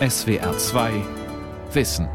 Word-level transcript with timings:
SWR 0.00 0.58
2 0.58 0.92
Wissen. 1.72 2.08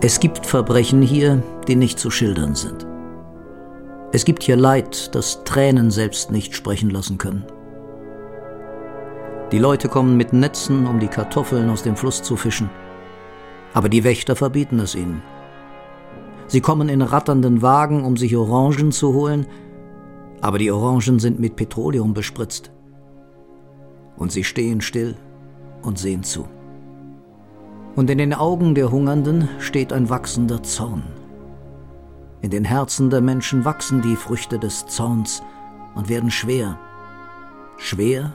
Es 0.00 0.20
gibt 0.20 0.46
Verbrechen 0.46 1.02
hier, 1.02 1.42
die 1.66 1.74
nicht 1.74 1.98
zu 1.98 2.12
schildern 2.12 2.54
sind. 2.54 2.86
Es 4.12 4.24
gibt 4.24 4.44
hier 4.44 4.54
Leid, 4.54 5.12
das 5.16 5.42
Tränen 5.42 5.90
selbst 5.90 6.30
nicht 6.30 6.54
sprechen 6.54 6.90
lassen 6.90 7.18
können. 7.18 7.44
Die 9.50 9.58
Leute 9.58 9.88
kommen 9.88 10.16
mit 10.16 10.32
Netzen, 10.32 10.86
um 10.86 11.00
die 11.00 11.08
Kartoffeln 11.08 11.68
aus 11.68 11.82
dem 11.82 11.96
Fluss 11.96 12.22
zu 12.22 12.36
fischen. 12.36 12.70
Aber 13.76 13.90
die 13.90 14.04
Wächter 14.04 14.36
verbieten 14.36 14.78
es 14.78 14.94
ihnen. 14.94 15.22
Sie 16.46 16.62
kommen 16.62 16.88
in 16.88 17.02
ratternden 17.02 17.60
Wagen, 17.60 18.04
um 18.04 18.16
sich 18.16 18.34
Orangen 18.34 18.90
zu 18.90 19.12
holen, 19.12 19.46
aber 20.40 20.56
die 20.56 20.70
Orangen 20.70 21.18
sind 21.18 21.38
mit 21.40 21.56
Petroleum 21.56 22.14
bespritzt. 22.14 22.70
Und 24.16 24.32
sie 24.32 24.44
stehen 24.44 24.80
still 24.80 25.14
und 25.82 25.98
sehen 25.98 26.22
zu. 26.22 26.48
Und 27.96 28.08
in 28.08 28.16
den 28.16 28.32
Augen 28.32 28.74
der 28.74 28.90
Hungernden 28.90 29.46
steht 29.58 29.92
ein 29.92 30.08
wachsender 30.08 30.62
Zorn. 30.62 31.02
In 32.40 32.48
den 32.48 32.64
Herzen 32.64 33.10
der 33.10 33.20
Menschen 33.20 33.66
wachsen 33.66 34.00
die 34.00 34.16
Früchte 34.16 34.58
des 34.58 34.86
Zorns 34.86 35.42
und 35.94 36.08
werden 36.08 36.30
schwer, 36.30 36.78
schwer 37.76 38.32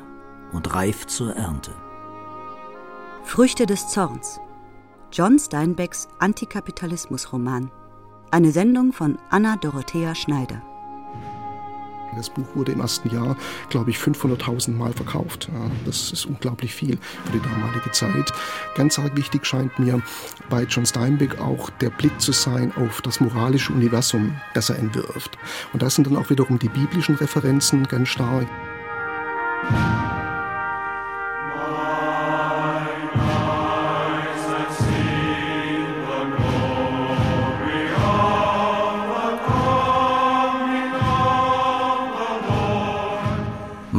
und 0.54 0.76
reif 0.76 1.08
zur 1.08 1.36
Ernte. 1.36 1.72
Früchte 3.24 3.66
des 3.66 3.88
Zorns. 3.88 4.40
John 5.14 5.38
Steinbecks 5.38 6.08
Antikapitalismusroman. 6.20 7.70
Eine 8.32 8.52
Sendung 8.52 8.94
von 8.94 9.18
Anna 9.30 9.58
Dorothea 9.58 10.16
Schneider. 10.16 10.62
Das 12.16 12.30
Buch 12.30 12.48
wurde 12.56 12.72
im 12.72 12.80
ersten 12.80 13.14
Jahr, 13.14 13.36
glaube 13.70 13.90
ich, 13.90 13.98
500.000 13.98 14.72
Mal 14.72 14.94
verkauft. 14.94 15.50
Das 15.86 16.14
ist 16.14 16.26
unglaublich 16.26 16.74
viel 16.74 16.98
für 17.26 17.32
die 17.34 17.42
damalige 17.42 17.92
Zeit. 17.92 18.32
Ganz 18.76 19.00
arg 19.00 19.18
wichtig 19.18 19.46
scheint 19.46 19.78
mir 19.80 20.02
bei 20.50 20.64
John 20.64 20.86
Steinbeck 20.86 21.42
auch 21.42 21.70
der 21.82 21.90
Blick 21.90 22.22
zu 22.22 22.32
sein 22.32 22.72
auf 22.78 23.02
das 23.02 23.20
moralische 23.20 23.74
Universum, 23.74 24.38
das 24.54 24.70
er 24.70 24.80
entwirft. 24.80 25.38
Und 25.74 25.82
das 25.82 25.96
sind 25.96 26.08
dann 26.08 26.16
auch 26.16 26.30
wiederum 26.30 26.58
die 26.58 26.70
biblischen 26.70 27.16
Referenzen 27.16 27.86
ganz 27.86 28.08
stark. 28.08 28.48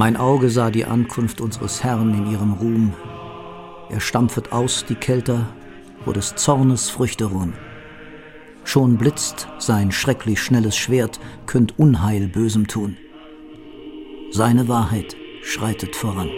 Mein 0.05 0.17
Auge 0.17 0.51
sah 0.51 0.73
die 0.73 0.85
Ankunft 0.85 1.41
unseres 1.41 1.85
Herrn 1.85 2.13
in 2.13 2.29
ihrem 2.29 2.55
Ruhm. 2.55 2.93
Er 3.89 4.01
stampfet 4.01 4.51
aus 4.51 4.85
die 4.85 4.97
Kelter, 4.97 5.47
wo 6.05 6.11
des 6.11 6.35
Zornes 6.35 6.91
Früchte 6.91 7.27
ruhen. 7.27 7.53
Schon 8.65 8.99
blitzt 8.99 9.47
sein 9.61 9.93
schrecklich 9.93 10.43
schnelles 10.43 10.77
Schwert, 10.77 11.21
könnt 11.47 11.79
Unheil 11.79 12.27
Bösem 12.27 12.67
tun. 12.67 12.97
Seine 14.33 14.67
Wahrheit 14.67 15.15
schreitet 15.45 15.95
voran. 15.95 16.31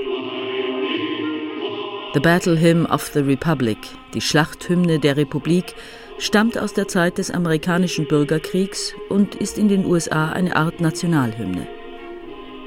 The 2.12 2.20
Battle 2.20 2.60
Hymn 2.60 2.84
of 2.84 3.06
the 3.14 3.20
Republic, 3.20 3.78
die 4.12 4.20
Schlachthymne 4.20 4.98
der 4.98 5.16
Republik, 5.16 5.74
stammt 6.18 6.58
aus 6.58 6.74
der 6.74 6.86
Zeit 6.86 7.16
des 7.16 7.30
amerikanischen 7.30 8.06
Bürgerkriegs 8.06 8.92
und 9.08 9.34
ist 9.36 9.56
in 9.56 9.68
den 9.68 9.86
USA 9.86 10.32
eine 10.32 10.54
Art 10.54 10.82
Nationalhymne. 10.82 11.66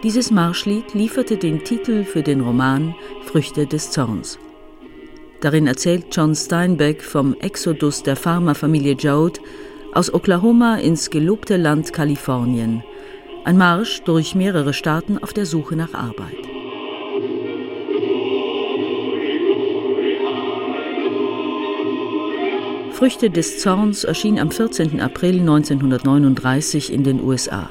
Dieses 0.03 0.29
Marschlied 0.29 0.93
lieferte 0.93 1.37
den 1.37 1.63
Titel 1.63 2.03
für 2.03 2.21
den 2.21 2.41
Roman 2.41 2.93
Früchte 3.25 3.65
des 3.65 3.89
Zorns. 3.89 4.37
Darin 5.41 5.65
erzählt 5.65 6.07
John 6.11 6.35
Steinbeck 6.35 7.01
vom 7.01 7.33
Exodus 7.39 8.03
der 8.03 8.15
Farmerfamilie 8.15 8.93
Joad 8.93 9.41
aus 9.93 10.13
Oklahoma 10.13 10.75
ins 10.75 11.09
gelobte 11.09 11.57
Land 11.57 11.93
Kalifornien. 11.93 12.83
Ein 13.43 13.57
Marsch 13.57 14.03
durch 14.03 14.35
mehrere 14.35 14.73
Staaten 14.73 15.17
auf 15.17 15.33
der 15.33 15.47
Suche 15.47 15.75
nach 15.75 15.95
Arbeit. 15.95 16.37
Früchte 22.91 23.31
des 23.31 23.59
Zorns 23.59 24.03
erschien 24.03 24.39
am 24.39 24.51
14. 24.51 25.01
April 25.01 25.39
1939 25.39 26.93
in 26.93 27.03
den 27.03 27.23
USA. 27.23 27.69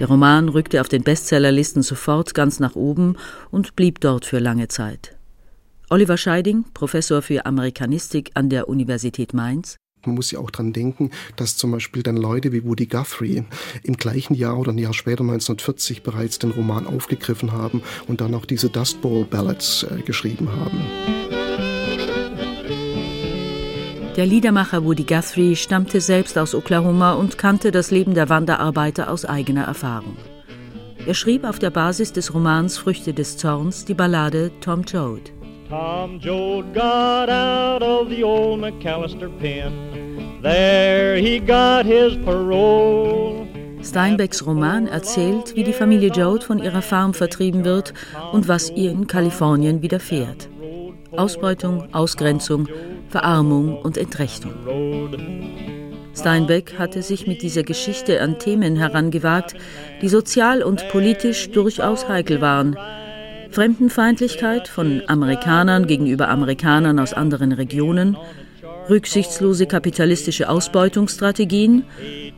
Der 0.00 0.08
Roman 0.08 0.48
rückte 0.48 0.80
auf 0.80 0.88
den 0.88 1.04
Bestsellerlisten 1.04 1.82
sofort 1.82 2.34
ganz 2.34 2.58
nach 2.58 2.74
oben 2.74 3.16
und 3.52 3.76
blieb 3.76 4.00
dort 4.00 4.24
für 4.24 4.40
lange 4.40 4.66
Zeit. 4.66 5.16
Oliver 5.88 6.16
Scheiding, 6.16 6.64
Professor 6.74 7.22
für 7.22 7.46
Amerikanistik 7.46 8.32
an 8.34 8.50
der 8.50 8.68
Universität 8.68 9.34
Mainz. 9.34 9.76
Man 10.04 10.16
muss 10.16 10.32
ja 10.32 10.40
auch 10.40 10.50
daran 10.50 10.72
denken, 10.72 11.10
dass 11.36 11.56
zum 11.56 11.70
Beispiel 11.70 12.02
dann 12.02 12.16
Leute 12.16 12.52
wie 12.52 12.64
Woody 12.64 12.86
Guthrie 12.86 13.44
im 13.84 13.96
gleichen 13.96 14.34
Jahr 14.34 14.58
oder 14.58 14.72
ein 14.72 14.78
Jahr 14.78 14.92
später, 14.94 15.22
1940, 15.22 16.02
bereits 16.02 16.40
den 16.40 16.50
Roman 16.50 16.86
aufgegriffen 16.86 17.52
haben 17.52 17.82
und 18.08 18.20
dann 18.20 18.34
auch 18.34 18.46
diese 18.46 18.70
Dust 18.70 19.00
Bowl 19.00 19.24
Ballads 19.24 19.84
äh, 19.84 20.02
geschrieben 20.02 20.50
haben. 20.50 21.23
Der 24.16 24.26
Liedermacher 24.26 24.84
Woody 24.84 25.02
Guthrie 25.02 25.56
stammte 25.56 26.00
selbst 26.00 26.38
aus 26.38 26.54
Oklahoma 26.54 27.14
und 27.14 27.36
kannte 27.36 27.72
das 27.72 27.90
Leben 27.90 28.14
der 28.14 28.28
Wanderarbeiter 28.28 29.10
aus 29.10 29.24
eigener 29.24 29.64
Erfahrung. 29.64 30.16
Er 31.04 31.14
schrieb 31.14 31.42
auf 31.42 31.58
der 31.58 31.70
Basis 31.70 32.12
des 32.12 32.32
Romans 32.32 32.78
Früchte 32.78 33.12
des 33.12 33.36
Zorns 33.36 33.84
die 33.84 33.94
Ballade 33.94 34.52
Tom 34.60 34.82
Joad. 34.82 35.32
Tom 35.68 36.20
Joad 36.20 36.72
got 36.72 37.28
out 37.28 37.82
of 37.82 38.08
the 38.08 38.22
old 38.22 38.60
McAllister 38.60 39.28
pen. 39.40 39.72
There 40.42 41.16
he 41.16 41.40
got 41.40 41.84
his 41.84 42.16
parole. 42.24 43.48
Steinbecks 43.82 44.46
Roman 44.46 44.86
erzählt, 44.86 45.56
wie 45.56 45.64
die 45.64 45.72
Familie 45.72 46.10
Joad 46.10 46.44
von 46.44 46.60
ihrer 46.60 46.82
Farm 46.82 47.14
vertrieben 47.14 47.64
wird 47.64 47.92
und 48.32 48.46
was 48.46 48.70
ihr 48.70 48.92
in 48.92 49.08
Kalifornien 49.08 49.82
widerfährt. 49.82 50.48
Ausbeutung, 51.16 51.92
Ausgrenzung, 51.92 52.68
Verarmung 53.14 53.78
und 53.80 53.96
Entrechtung. 53.96 54.50
Steinbeck 56.16 56.80
hatte 56.80 57.00
sich 57.00 57.28
mit 57.28 57.42
dieser 57.42 57.62
Geschichte 57.62 58.20
an 58.20 58.40
Themen 58.40 58.74
herangewagt, 58.74 59.54
die 60.02 60.08
sozial 60.08 60.64
und 60.64 60.88
politisch 60.88 61.48
durchaus 61.52 62.08
heikel 62.08 62.40
waren. 62.40 62.76
Fremdenfeindlichkeit 63.52 64.66
von 64.66 65.00
Amerikanern 65.06 65.86
gegenüber 65.86 66.28
Amerikanern 66.28 66.98
aus 66.98 67.12
anderen 67.12 67.52
Regionen, 67.52 68.16
rücksichtslose 68.90 69.66
kapitalistische 69.66 70.48
Ausbeutungsstrategien 70.48 71.84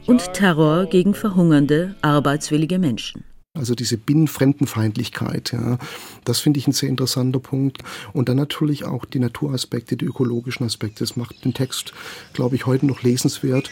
und 0.07 0.35
Terror 0.35 0.85
gegen 0.85 1.15
verhungernde, 1.15 1.95
arbeitswillige 2.03 2.79
Menschen. 2.79 3.25
Also 3.57 3.75
diese 3.75 3.97
Binnenfremdenfeindlichkeit, 3.97 5.53
ja, 5.53 5.79
das 6.25 6.41
finde 6.41 6.59
ich 6.59 6.67
ein 6.67 6.73
sehr 6.73 6.89
interessanter 6.89 7.41
Punkt. 7.41 7.79
Und 8.13 8.29
dann 8.29 8.37
natürlich 8.37 8.85
auch 8.85 9.05
die 9.05 9.19
Naturaspekte, 9.19 9.97
die 9.97 10.05
ökologischen 10.05 10.67
Aspekte. 10.67 11.05
Das 11.05 11.17
macht 11.17 11.45
den 11.45 11.55
Text, 11.55 11.93
glaube 12.33 12.57
ich, 12.57 12.67
heute 12.67 12.87
noch 12.87 13.03
lesenswert. 13.03 13.71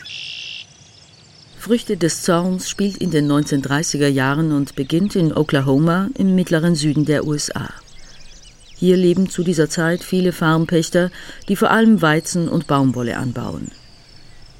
Früchte 1.59 1.97
des 1.97 2.23
Zorns 2.23 2.69
spielt 2.69 2.99
in 2.99 3.11
den 3.11 3.31
1930er 3.31 4.09
Jahren 4.09 4.53
und 4.53 4.75
beginnt 4.75 5.17
in 5.17 5.33
Oklahoma 5.33 6.11
im 6.15 6.35
mittleren 6.35 6.75
Süden 6.75 7.07
der 7.07 7.27
USA. 7.27 7.71
Hier 8.77 8.99
leben 8.99 9.31
zu 9.31 9.43
dieser 9.43 9.71
Zeit 9.71 10.05
viele 10.05 10.33
Farmpächter, 10.33 11.11
die 11.49 11.57
vor 11.57 11.71
allem 11.71 12.03
Weizen 12.03 12.51
und 12.51 12.67
Baumwolle 12.67 13.17
anbauen. 13.17 13.71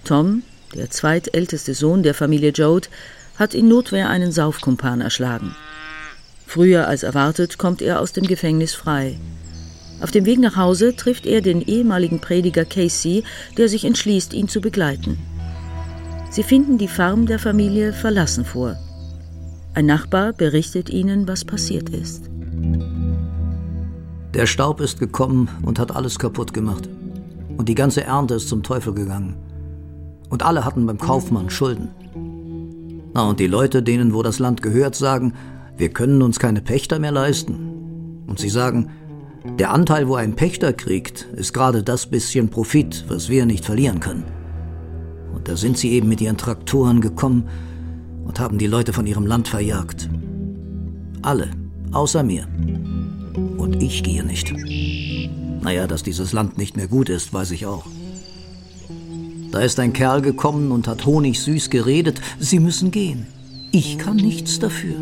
Tom, 0.05 0.45
der 0.75 0.91
zweitälteste 0.91 1.75
Sohn 1.75 2.03
der 2.03 2.15
Familie 2.15 2.51
Joad, 2.51 2.89
hat 3.37 3.55
in 3.55 3.69
Notwehr 3.69 4.09
einen 4.09 4.33
Saufkumpan 4.33 5.01
erschlagen. 5.01 5.55
Früher 6.47 6.87
als 6.87 7.03
erwartet 7.03 7.59
kommt 7.59 7.83
er 7.83 8.01
aus 8.01 8.13
dem 8.13 8.27
Gefängnis 8.27 8.75
frei. 8.75 9.19
Auf 10.01 10.11
dem 10.11 10.25
Weg 10.27 10.39
nach 10.39 10.57
Hause 10.57 10.95
trifft 10.97 11.27
er 11.27 11.41
den 11.41 11.63
ehemaligen 11.63 12.21
Prediger 12.21 12.65
Casey, 12.65 13.25
der 13.57 13.69
sich 13.69 13.85
entschließt, 13.85 14.35
ihn 14.35 14.49
zu 14.49 14.61
begleiten. 14.61 15.19
Sie 16.31 16.43
finden 16.43 16.79
die 16.79 16.89
Farm 16.89 17.27
der 17.27 17.39
Familie 17.39 17.93
verlassen 17.93 18.45
vor. 18.45 18.77
Ein 19.75 19.87
Nachbar 19.87 20.33
berichtet 20.33 20.91
ihnen, 20.91 21.27
was 21.27 21.45
passiert 21.45 21.89
ist. 21.89 22.31
Der 24.35 24.47
Staub 24.47 24.81
ist 24.81 24.99
gekommen 24.99 25.49
und 25.63 25.79
hat 25.79 25.95
alles 25.95 26.19
kaputt 26.19 26.53
gemacht. 26.53 26.89
Und 27.57 27.69
die 27.69 27.75
ganze 27.77 28.03
Ernte 28.03 28.35
ist 28.35 28.49
zum 28.49 28.63
Teufel 28.65 28.95
gegangen. 28.95 29.37
Und 30.29 30.43
alle 30.43 30.65
hatten 30.65 30.87
beim 30.87 30.99
Kaufmann 30.99 31.51
Schulden. 31.51 31.89
Na, 33.15 33.29
und 33.29 33.39
die 33.39 33.47
Leute, 33.47 33.83
denen 33.83 34.13
wo 34.13 34.23
das 34.23 34.41
Land 34.41 34.61
gehört, 34.61 34.97
sagen, 34.97 35.35
wir 35.77 35.91
können 35.91 36.21
uns 36.21 36.41
keine 36.41 36.61
Pächter 36.61 36.99
mehr 36.99 37.13
leisten. 37.13 38.25
Und 38.27 38.41
sie 38.41 38.49
sagen, 38.49 38.91
der 39.59 39.73
Anteil, 39.73 40.09
wo 40.09 40.17
ein 40.17 40.35
Pächter 40.35 40.73
kriegt, 40.73 41.29
ist 41.37 41.53
gerade 41.53 41.83
das 41.83 42.07
bisschen 42.07 42.49
Profit, 42.49 43.05
was 43.09 43.29
wir 43.29 43.47
nicht 43.47 43.65
verlieren 43.65 44.01
können. 44.01 44.25
Und 45.33 45.49
da 45.49 45.57
sind 45.57 45.79
sie 45.79 45.93
eben 45.93 46.09
mit 46.09 46.21
ihren 46.21 46.39
Traktoren 46.39 47.01
gekommen 47.01 47.49
und 48.25 48.41
haben 48.41 48.59
die 48.59 48.67
Leute 48.67 48.93
von 48.93 49.07
ihrem 49.07 49.27
Land 49.27 49.47
verjagt. 49.47 50.09
Alle, 51.23 51.51
außer 51.93 52.23
mir. 52.23 52.49
Und 53.57 53.81
ich 53.81 54.03
gehe 54.03 54.25
nicht. 54.25 54.53
Naja, 55.63 55.87
dass 55.87 56.03
dieses 56.03 56.33
Land 56.33 56.59
nicht 56.59 56.77
mehr 56.77 56.89
gut 56.89 57.09
ist, 57.09 57.33
weiß 57.33 57.53
ich 57.53 57.67
auch. 57.67 57.87
Da 59.55 59.61
ist 59.61 59.79
ein 59.79 59.93
Kerl 59.93 60.21
gekommen 60.21 60.73
und 60.73 60.89
hat 60.89 61.07
honigsüß 61.07 61.71
geredet, 61.71 62.21
Sie 62.41 62.59
müssen 62.59 62.91
gehen. 62.91 63.29
Ich 63.71 63.99
kann 63.99 64.17
nichts 64.17 64.59
dafür. 64.59 64.97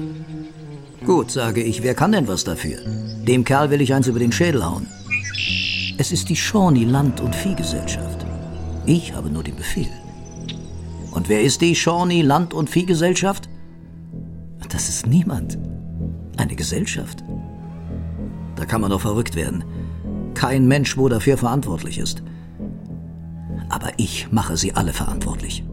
Gut, 1.07 1.31
sage 1.31 1.63
ich, 1.63 1.83
wer 1.83 1.95
kann 1.95 2.13
denn 2.13 2.29
was 2.29 2.45
dafür? 2.45 2.77
Dem 3.27 3.45
Kerl 3.45 3.71
will 3.71 3.81
ich 3.81 3.95
eins 3.95 4.09
über 4.09 4.19
den 4.19 4.31
Schädel 4.31 4.63
hauen. 4.63 4.87
Es 5.97 6.13
ist 6.13 6.29
die 6.29 6.37
Shawnee 6.37 6.85
Land- 6.85 7.23
und 7.23 7.35
Viehgesellschaft. 7.35 8.27
Ich 8.85 9.15
habe 9.15 9.31
nur 9.31 9.43
den 9.43 9.57
Befehl. 9.57 9.89
Und 11.13 11.31
wer 11.31 11.41
ist 11.41 11.63
die 11.63 11.75
Shawnee 11.75 12.21
Land- 12.21 12.53
und 12.53 12.69
Viehgesellschaft? 12.69 13.49
Das 14.69 14.91
ist 14.91 15.07
niemand. 15.07 15.57
Eine 16.37 16.57
Gesellschaft. 16.57 17.25
Da 18.57 18.67
kann 18.67 18.83
man 18.83 18.91
doch 18.91 19.01
verrückt 19.01 19.35
werden. 19.35 19.65
Kein 20.35 20.69
Mensch, 20.69 20.99
wo 20.99 21.09
dafür 21.09 21.39
verantwortlich 21.39 21.97
ist. 21.97 22.23
Aber 23.73 23.91
ich 23.97 24.31
mache 24.31 24.59
sie 24.59 24.75
alle 24.75 24.93
verantwortlich. 24.93 25.65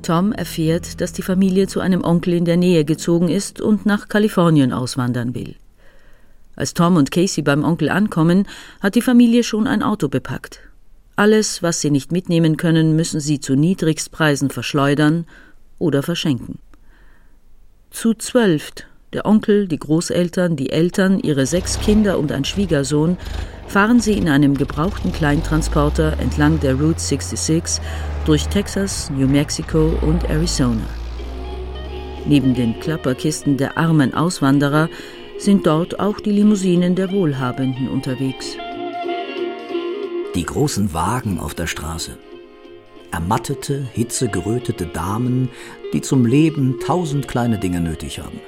Tom 0.00 0.32
erfährt, 0.32 1.00
dass 1.02 1.12
die 1.12 1.22
Familie 1.22 1.66
zu 1.66 1.80
einem 1.80 2.02
Onkel 2.02 2.32
in 2.32 2.46
der 2.46 2.56
Nähe 2.56 2.86
gezogen 2.86 3.28
ist 3.28 3.60
und 3.60 3.84
nach 3.84 4.08
Kalifornien 4.08 4.72
auswandern 4.72 5.34
will. 5.34 5.54
Als 6.56 6.72
Tom 6.72 6.96
und 6.96 7.10
Casey 7.10 7.42
beim 7.42 7.62
Onkel 7.62 7.90
ankommen, 7.90 8.48
hat 8.80 8.94
die 8.94 9.02
Familie 9.02 9.44
schon 9.44 9.66
ein 9.66 9.82
Auto 9.82 10.08
bepackt. 10.08 10.60
Alles, 11.16 11.62
was 11.62 11.82
sie 11.82 11.90
nicht 11.90 12.12
mitnehmen 12.12 12.56
können, 12.56 12.96
müssen 12.96 13.20
sie 13.20 13.40
zu 13.40 13.54
Niedrigstpreisen 13.56 14.48
verschleudern 14.48 15.26
oder 15.78 16.02
verschenken. 16.02 16.58
Zu 17.90 18.14
zwölft, 18.14 18.86
der 19.14 19.26
Onkel, 19.26 19.68
die 19.68 19.78
Großeltern, 19.78 20.56
die 20.56 20.70
Eltern, 20.70 21.20
ihre 21.20 21.46
sechs 21.46 21.78
Kinder 21.80 22.18
und 22.18 22.32
ein 22.32 22.44
Schwiegersohn, 22.44 23.16
fahren 23.68 24.00
sie 24.00 24.18
in 24.18 24.28
einem 24.28 24.56
gebrauchten 24.56 25.12
Kleintransporter 25.12 26.18
entlang 26.18 26.60
der 26.60 26.74
Route 26.74 27.00
66 27.00 27.80
durch 28.26 28.48
Texas, 28.48 29.10
New 29.10 29.28
Mexico 29.28 29.92
und 30.02 30.28
Arizona. 30.28 30.84
Neben 32.26 32.54
den 32.54 32.78
Klapperkisten 32.80 33.56
der 33.56 33.78
armen 33.78 34.14
Auswanderer 34.14 34.88
sind 35.38 35.66
dort 35.66 36.00
auch 36.00 36.20
die 36.20 36.32
Limousinen 36.32 36.94
der 36.94 37.12
Wohlhabenden 37.12 37.88
unterwegs. 37.88 38.56
Die 40.34 40.44
großen 40.44 40.92
Wagen 40.92 41.38
auf 41.38 41.54
der 41.54 41.66
Straße. 41.66 42.16
Ermattete, 43.12 43.86
hitzegerötete 43.92 44.86
Damen, 44.86 45.48
die 45.92 46.00
zum 46.00 46.26
Leben 46.26 46.80
tausend 46.80 47.28
kleine 47.28 47.58
Dinge 47.58 47.80
nötig 47.80 48.18
haben. 48.18 48.40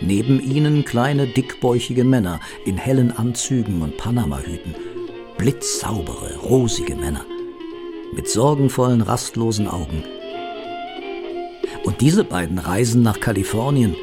Neben 0.00 0.40
ihnen 0.40 0.84
kleine, 0.84 1.26
dickbäuchige 1.26 2.04
Männer 2.04 2.40
in 2.64 2.76
hellen 2.76 3.10
Anzügen 3.10 3.82
und 3.82 3.96
Panamahüten. 3.96 4.74
Blitzsaubere, 5.38 6.36
rosige 6.42 6.96
Männer. 6.96 7.24
Mit 8.14 8.28
sorgenvollen, 8.28 9.00
rastlosen 9.00 9.68
Augen. 9.68 10.04
Und 11.84 12.00
diese 12.00 12.24
beiden 12.24 12.58
reisen 12.58 13.02
nach 13.02 13.20
Kalifornien, 13.20 13.96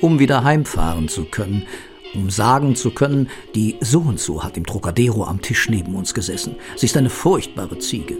um 0.00 0.18
wieder 0.18 0.44
heimfahren 0.44 1.08
zu 1.08 1.24
können, 1.24 1.66
um 2.14 2.30
sagen 2.30 2.76
zu 2.76 2.90
können, 2.90 3.28
die 3.54 3.76
so 3.80 4.00
und 4.00 4.20
so 4.20 4.42
hat 4.44 4.56
im 4.56 4.66
Trocadero 4.66 5.24
am 5.24 5.40
Tisch 5.40 5.68
neben 5.68 5.94
uns 5.94 6.14
gesessen. 6.14 6.56
Sie 6.76 6.86
ist 6.86 6.96
eine 6.96 7.10
furchtbare 7.10 7.78
Ziege, 7.78 8.18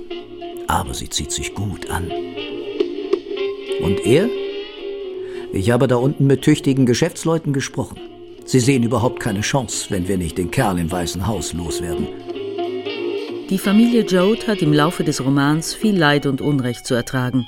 aber 0.66 0.94
sie 0.94 1.08
zieht 1.08 1.32
sich 1.32 1.54
gut 1.54 1.90
an. 1.90 2.10
Und 3.82 4.00
er? 4.06 4.28
Ich 5.54 5.70
habe 5.70 5.86
da 5.86 5.96
unten 5.96 6.26
mit 6.26 6.40
tüchtigen 6.40 6.86
Geschäftsleuten 6.86 7.52
gesprochen. 7.52 8.00
Sie 8.46 8.58
sehen 8.58 8.82
überhaupt 8.82 9.20
keine 9.20 9.42
Chance, 9.42 9.90
wenn 9.90 10.08
wir 10.08 10.16
nicht 10.16 10.38
den 10.38 10.50
Kerl 10.50 10.78
im 10.78 10.90
Weißen 10.90 11.26
Haus 11.26 11.52
loswerden. 11.52 12.08
Die 13.50 13.58
Familie 13.58 14.02
Jode 14.06 14.46
hat 14.46 14.62
im 14.62 14.72
Laufe 14.72 15.04
des 15.04 15.22
Romans 15.22 15.74
viel 15.74 15.96
Leid 15.96 16.24
und 16.24 16.40
Unrecht 16.40 16.86
zu 16.86 16.94
ertragen. 16.94 17.46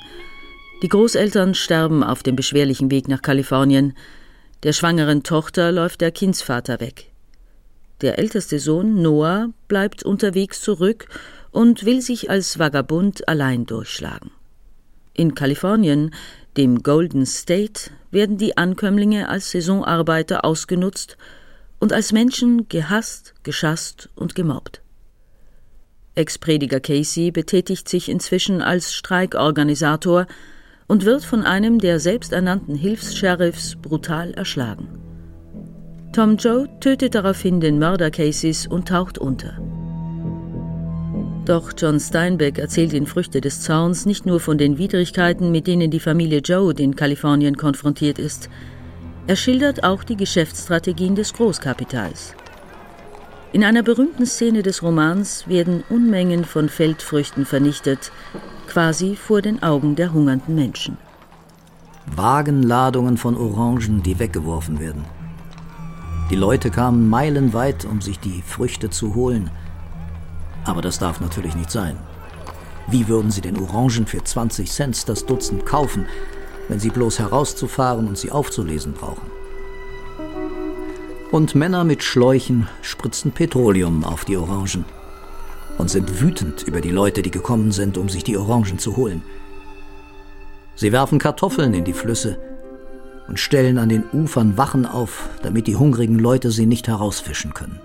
Die 0.83 0.87
Großeltern 0.87 1.55
sterben 1.55 2.03
auf 2.03 2.21
dem 2.21 2.35
beschwerlichen 2.35 2.91
Weg 2.91 3.07
nach 3.07 3.23
Kalifornien. 3.23 3.93
Der 4.61 4.73
schwangeren 4.73 5.23
Tochter 5.23 5.71
läuft 5.71 6.01
der 6.01 6.11
Kindsvater 6.11 6.79
weg. 6.79 7.11
Der 8.01 8.19
älteste 8.19 8.59
Sohn, 8.59 9.01
Noah, 9.01 9.49
bleibt 9.67 10.03
unterwegs 10.03 10.61
zurück 10.61 11.07
und 11.49 11.85
will 11.85 12.01
sich 12.01 12.29
als 12.29 12.59
Vagabund 12.59 13.27
allein 13.27 13.65
durchschlagen. 13.65 14.29
In 15.15 15.33
Kalifornien 15.33 16.11
dem 16.57 16.83
Golden 16.83 17.25
State, 17.25 17.91
werden 18.11 18.37
die 18.37 18.57
Ankömmlinge 18.57 19.29
als 19.29 19.51
Saisonarbeiter 19.51 20.45
ausgenutzt 20.45 21.17
und 21.79 21.93
als 21.93 22.11
Menschen 22.11 22.69
gehasst, 22.69 23.33
geschasst 23.43 24.09
und 24.15 24.35
gemobbt. 24.35 24.81
Ex-Prediger 26.15 26.79
Casey 26.79 27.31
betätigt 27.31 27.89
sich 27.89 28.07
inzwischen 28.09 28.61
als 28.61 28.93
Streikorganisator 28.93 30.27
und 30.87 31.03
wird 31.03 31.23
von 31.23 31.43
einem 31.43 31.79
der 31.79 31.99
selbsternannten 31.99 32.75
Hilfs-Sheriffs 32.75 33.75
brutal 33.81 34.33
erschlagen. 34.33 34.87
Tom 36.13 36.37
Joe 36.37 36.69
tötet 36.79 37.15
daraufhin 37.15 37.59
den 37.59 37.77
Mörder 37.79 38.11
Caseys 38.11 38.67
und 38.67 38.87
taucht 38.87 39.17
unter. 39.17 39.57
Doch 41.45 41.73
John 41.77 41.99
Steinbeck 41.99 42.57
erzählt 42.57 42.91
in 42.93 43.05
Früchte 43.05 43.39
des 43.39 43.61
Zorns 43.61 44.07
nicht 44.07 44.25
nur 44.25 44.39
von 44.39 44.57
den 44.57 44.79
Widrigkeiten, 44.79 45.51
mit 45.51 45.67
denen 45.67 45.91
die 45.91 45.99
Familie 45.99 46.39
Joe 46.39 46.73
in 46.73 46.95
Kalifornien 46.95 47.55
konfrontiert 47.55 48.17
ist. 48.17 48.49
Er 49.27 49.35
schildert 49.35 49.83
auch 49.83 50.03
die 50.03 50.15
Geschäftsstrategien 50.15 51.13
des 51.13 51.33
Großkapitals. 51.33 52.33
In 53.53 53.63
einer 53.63 53.83
berühmten 53.83 54.25
Szene 54.25 54.63
des 54.63 54.81
Romans 54.81 55.47
werden 55.47 55.83
Unmengen 55.87 56.45
von 56.45 56.67
Feldfrüchten 56.67 57.45
vernichtet, 57.45 58.11
quasi 58.67 59.15
vor 59.15 59.43
den 59.43 59.61
Augen 59.61 59.95
der 59.95 60.13
hungernden 60.13 60.55
Menschen. 60.55 60.97
Wagenladungen 62.15 63.17
von 63.17 63.37
Orangen, 63.37 64.01
die 64.01 64.17
weggeworfen 64.17 64.79
werden. 64.79 65.05
Die 66.31 66.35
Leute 66.35 66.71
kamen 66.71 67.07
meilenweit, 67.07 67.85
um 67.85 68.01
sich 68.01 68.17
die 68.19 68.41
Früchte 68.41 68.89
zu 68.89 69.13
holen– 69.13 69.51
aber 70.65 70.81
das 70.81 70.99
darf 70.99 71.21
natürlich 71.21 71.55
nicht 71.55 71.71
sein. 71.71 71.97
Wie 72.87 73.07
würden 73.07 73.31
Sie 73.31 73.41
den 73.41 73.57
Orangen 73.57 74.05
für 74.05 74.23
20 74.23 74.71
Cent 74.71 75.09
das 75.09 75.25
Dutzend 75.25 75.65
kaufen, 75.65 76.05
wenn 76.67 76.79
Sie 76.79 76.89
bloß 76.89 77.19
herauszufahren 77.19 78.07
und 78.07 78.17
sie 78.17 78.31
aufzulesen 78.31 78.93
brauchen? 78.93 79.31
Und 81.31 81.55
Männer 81.55 81.83
mit 81.83 82.03
Schläuchen 82.03 82.67
spritzen 82.81 83.31
Petroleum 83.31 84.03
auf 84.03 84.25
die 84.25 84.37
Orangen 84.37 84.85
und 85.77 85.89
sind 85.89 86.21
wütend 86.21 86.63
über 86.63 86.81
die 86.81 86.91
Leute, 86.91 87.21
die 87.21 87.31
gekommen 87.31 87.71
sind, 87.71 87.97
um 87.97 88.09
sich 88.09 88.23
die 88.23 88.37
Orangen 88.37 88.79
zu 88.79 88.95
holen. 88.95 89.21
Sie 90.75 90.91
werfen 90.91 91.19
Kartoffeln 91.19 91.73
in 91.73 91.83
die 91.83 91.93
Flüsse 91.93 92.37
und 93.27 93.39
stellen 93.39 93.77
an 93.77 93.89
den 93.89 94.03
Ufern 94.13 94.57
Wachen 94.57 94.85
auf, 94.85 95.29
damit 95.41 95.67
die 95.67 95.75
hungrigen 95.75 96.19
Leute 96.19 96.51
sie 96.51 96.65
nicht 96.65 96.87
herausfischen 96.87 97.53
können. 97.53 97.79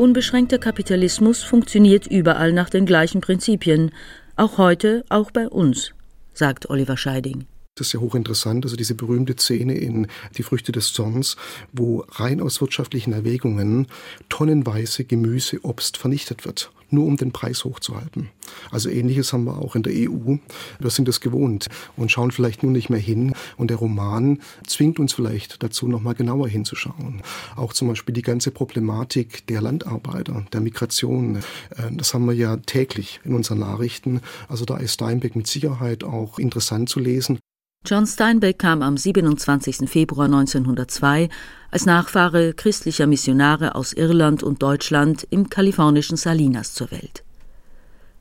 Unbeschränkter 0.00 0.56
Kapitalismus 0.56 1.42
funktioniert 1.42 2.06
überall 2.06 2.54
nach 2.54 2.70
den 2.70 2.86
gleichen 2.86 3.20
Prinzipien, 3.20 3.90
auch 4.34 4.56
heute, 4.56 5.04
auch 5.10 5.30
bei 5.30 5.46
uns, 5.46 5.92
sagt 6.32 6.70
Oliver 6.70 6.96
Scheiding. 6.96 7.44
Das 7.76 7.86
ist 7.86 7.92
ja 7.94 8.00
hochinteressant, 8.00 8.64
also 8.64 8.76
diese 8.76 8.94
berühmte 8.94 9.34
Szene 9.38 9.74
in 9.74 10.06
Die 10.36 10.42
Früchte 10.42 10.72
des 10.72 10.92
Zorns, 10.92 11.36
wo 11.72 12.04
rein 12.10 12.40
aus 12.40 12.60
wirtschaftlichen 12.60 13.12
Erwägungen 13.12 13.86
tonnenweise 14.28 15.04
Gemüse, 15.04 15.60
Obst 15.62 15.96
vernichtet 15.96 16.44
wird 16.44 16.70
nur 16.92 17.06
um 17.06 17.16
den 17.16 17.32
Preis 17.32 17.64
hochzuhalten. 17.64 18.30
Also 18.70 18.88
ähnliches 18.90 19.32
haben 19.32 19.44
wir 19.44 19.58
auch 19.58 19.76
in 19.76 19.82
der 19.82 19.92
EU. 19.92 20.36
Wir 20.78 20.90
sind 20.90 21.08
es 21.08 21.20
gewohnt 21.20 21.68
und 21.96 22.10
schauen 22.10 22.30
vielleicht 22.30 22.62
nun 22.62 22.72
nicht 22.72 22.90
mehr 22.90 23.00
hin. 23.00 23.34
Und 23.56 23.70
der 23.70 23.76
Roman 23.76 24.40
zwingt 24.66 24.98
uns 24.98 25.12
vielleicht 25.12 25.62
dazu, 25.62 25.88
nochmal 25.88 26.14
genauer 26.14 26.48
hinzuschauen. 26.48 27.22
Auch 27.56 27.72
zum 27.72 27.88
Beispiel 27.88 28.14
die 28.14 28.22
ganze 28.22 28.50
Problematik 28.50 29.46
der 29.46 29.62
Landarbeiter, 29.62 30.44
der 30.52 30.60
Migration. 30.60 31.36
Äh, 31.36 31.92
das 31.92 32.14
haben 32.14 32.26
wir 32.26 32.34
ja 32.34 32.56
täglich 32.56 33.20
in 33.24 33.34
unseren 33.34 33.60
Nachrichten. 33.60 34.20
Also 34.48 34.64
da 34.64 34.76
ist 34.76 34.94
Steinbeck 34.94 35.36
mit 35.36 35.46
Sicherheit 35.46 36.04
auch 36.04 36.38
interessant 36.38 36.88
zu 36.88 37.00
lesen. 37.00 37.38
John 37.86 38.06
Steinbeck 38.06 38.58
kam 38.58 38.82
am 38.82 38.98
27. 38.98 39.88
Februar 39.88 40.26
1902 40.26 41.30
als 41.70 41.86
Nachfahre 41.86 42.52
christlicher 42.52 43.06
Missionare 43.06 43.74
aus 43.74 43.94
Irland 43.94 44.42
und 44.42 44.62
Deutschland 44.62 45.26
im 45.30 45.48
kalifornischen 45.48 46.18
Salinas 46.18 46.74
zur 46.74 46.90
Welt. 46.90 47.24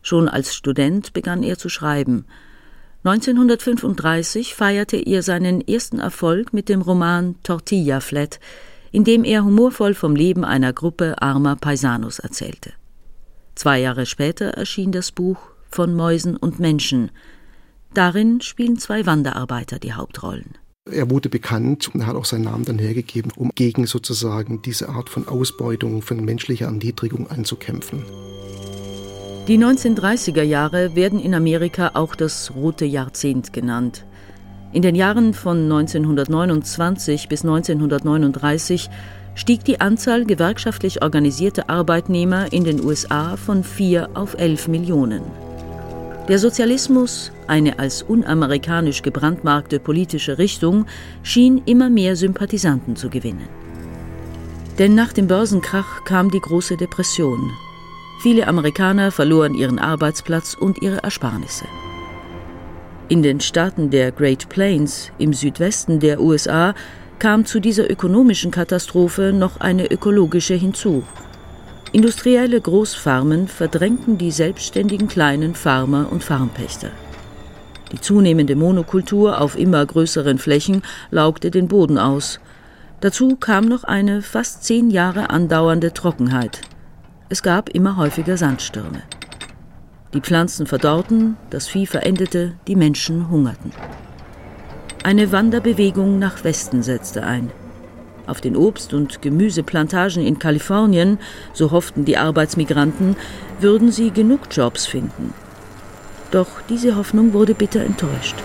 Schon 0.01 0.29
als 0.29 0.55
Student 0.55 1.11
begann 1.11 1.43
er 1.43 1.57
zu 1.57 1.67
schreiben. 1.67 2.25
1935 3.03 4.55
feierte 4.55 4.95
er 4.95 5.23
seinen 5.23 5.59
ersten 5.67 5.99
Erfolg 5.99 6.53
mit 6.53 6.69
dem 6.69 6.81
Roman 6.81 7.35
Tortilla 7.43 7.99
Flat, 7.99 8.39
in 8.91 9.03
dem 9.03 9.25
er 9.25 9.43
humorvoll 9.43 9.93
vom 9.93 10.15
Leben 10.15 10.45
einer 10.45 10.71
Gruppe 10.71 11.21
armer 11.21 11.57
Paisanos 11.57 12.19
erzählte. 12.19 12.71
Zwei 13.55 13.81
Jahre 13.81 14.05
später 14.05 14.51
erschien 14.51 14.93
das 14.93 15.11
Buch 15.11 15.37
von 15.69 15.93
Mäusen 15.93 16.37
und 16.37 16.61
Menschen. 16.61 17.11
Darin 17.93 18.41
spielen 18.41 18.77
zwei 18.77 19.05
Wanderarbeiter 19.05 19.79
die 19.79 19.93
Hauptrollen. 19.93 20.57
Er 20.91 21.09
wurde 21.09 21.29
bekannt 21.29 21.93
und 21.93 22.05
hat 22.05 22.15
auch 22.15 22.25
seinen 22.25 22.45
Namen 22.45 22.65
dann 22.65 22.79
hergegeben, 22.79 23.31
um 23.35 23.51
gegen 23.53 23.85
sozusagen 23.85 24.61
diese 24.61 24.89
Art 24.89 25.09
von 25.09 25.27
Ausbeutung, 25.27 26.01
von 26.01 26.23
menschlicher 26.23 26.65
Erniedrigung 26.65 27.29
anzukämpfen. 27.29 28.03
Die 29.47 29.57
1930er 29.57 30.43
Jahre 30.43 30.95
werden 30.95 31.19
in 31.19 31.33
Amerika 31.33 31.91
auch 31.95 32.15
das 32.15 32.53
Rote 32.55 32.85
Jahrzehnt 32.85 33.53
genannt. 33.53 34.05
In 34.71 34.83
den 34.83 34.93
Jahren 34.93 35.33
von 35.33 35.63
1929 35.63 37.27
bis 37.27 37.43
1939 37.43 38.89
stieg 39.33 39.63
die 39.63 39.81
Anzahl 39.81 40.25
gewerkschaftlich 40.25 41.01
organisierter 41.01 41.69
Arbeitnehmer 41.69 42.53
in 42.53 42.63
den 42.63 42.83
USA 42.83 43.35
von 43.37 43.63
4 43.63 44.09
auf 44.13 44.35
11 44.37 44.67
Millionen. 44.67 45.48
Der 46.29 46.37
Sozialismus, 46.37 47.31
eine 47.47 47.79
als 47.79 48.03
unamerikanisch 48.03 49.01
gebrandmarkte 49.01 49.79
politische 49.79 50.37
Richtung, 50.37 50.85
schien 51.23 51.63
immer 51.65 51.89
mehr 51.89 52.15
Sympathisanten 52.15 52.95
zu 52.95 53.09
gewinnen. 53.09 53.49
Denn 54.77 54.93
nach 54.93 55.11
dem 55.11 55.25
Börsenkrach 55.25 56.05
kam 56.05 56.29
die 56.29 56.39
große 56.39 56.77
Depression. 56.77 57.51
Viele 58.21 58.45
Amerikaner 58.45 59.11
verloren 59.11 59.55
ihren 59.55 59.79
Arbeitsplatz 59.79 60.53
und 60.53 60.83
ihre 60.83 61.01
Ersparnisse. 61.01 61.65
In 63.07 63.23
den 63.23 63.39
Staaten 63.39 63.89
der 63.89 64.11
Great 64.11 64.49
Plains 64.49 65.11
im 65.17 65.33
Südwesten 65.33 65.99
der 65.99 66.21
USA 66.21 66.75
kam 67.17 67.45
zu 67.45 67.59
dieser 67.59 67.89
ökonomischen 67.89 68.51
Katastrophe 68.51 69.33
noch 69.33 69.59
eine 69.59 69.91
ökologische 69.91 70.53
hinzu. 70.53 71.03
Industrielle 71.91 72.61
Großfarmen 72.61 73.47
verdrängten 73.47 74.19
die 74.19 74.29
selbstständigen 74.29 75.07
kleinen 75.07 75.55
Farmer 75.55 76.11
und 76.11 76.23
Farmpächter. 76.23 76.91
Die 77.91 77.99
zunehmende 77.99 78.55
Monokultur 78.55 79.41
auf 79.41 79.57
immer 79.57 79.83
größeren 79.83 80.37
Flächen 80.37 80.83
laugte 81.09 81.49
den 81.49 81.67
Boden 81.67 81.97
aus. 81.97 82.39
Dazu 83.01 83.35
kam 83.37 83.65
noch 83.65 83.83
eine 83.83 84.21
fast 84.21 84.63
zehn 84.63 84.91
Jahre 84.91 85.31
andauernde 85.31 85.91
Trockenheit. 85.91 86.61
Es 87.27 87.41
gab 87.41 87.69
immer 87.69 87.97
häufiger 87.97 88.37
Sandstürme. 88.37 89.01
Die 90.13 90.21
Pflanzen 90.21 90.67
verdorrten, 90.67 91.37
das 91.49 91.67
Vieh 91.67 91.87
verendete, 91.87 92.53
die 92.67 92.75
Menschen 92.75 93.31
hungerten. 93.31 93.71
Eine 95.03 95.31
Wanderbewegung 95.31 96.19
nach 96.19 96.43
Westen 96.43 96.83
setzte 96.83 97.23
ein. 97.23 97.49
Auf 98.29 98.41
den 98.41 98.55
Obst- 98.55 98.93
und 98.93 99.23
Gemüseplantagen 99.23 100.23
in 100.23 100.37
Kalifornien, 100.37 101.17
so 101.51 101.71
hofften 101.71 102.05
die 102.05 102.17
Arbeitsmigranten, 102.17 103.15
würden 103.59 103.91
sie 103.91 104.11
genug 104.11 104.41
Jobs 104.51 104.85
finden. 104.85 105.33
Doch 106.29 106.61
diese 106.69 106.95
Hoffnung 106.95 107.33
wurde 107.33 107.55
bitter 107.55 107.83
enttäuscht. 107.83 108.35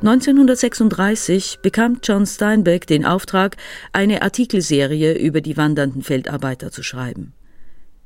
1936 0.00 1.58
bekam 1.60 1.98
John 2.02 2.24
Steinbeck 2.24 2.86
den 2.86 3.04
Auftrag, 3.04 3.56
eine 3.92 4.22
Artikelserie 4.22 5.12
über 5.18 5.42
die 5.42 5.58
wandernden 5.58 6.02
Feldarbeiter 6.02 6.70
zu 6.70 6.82
schreiben. 6.82 7.34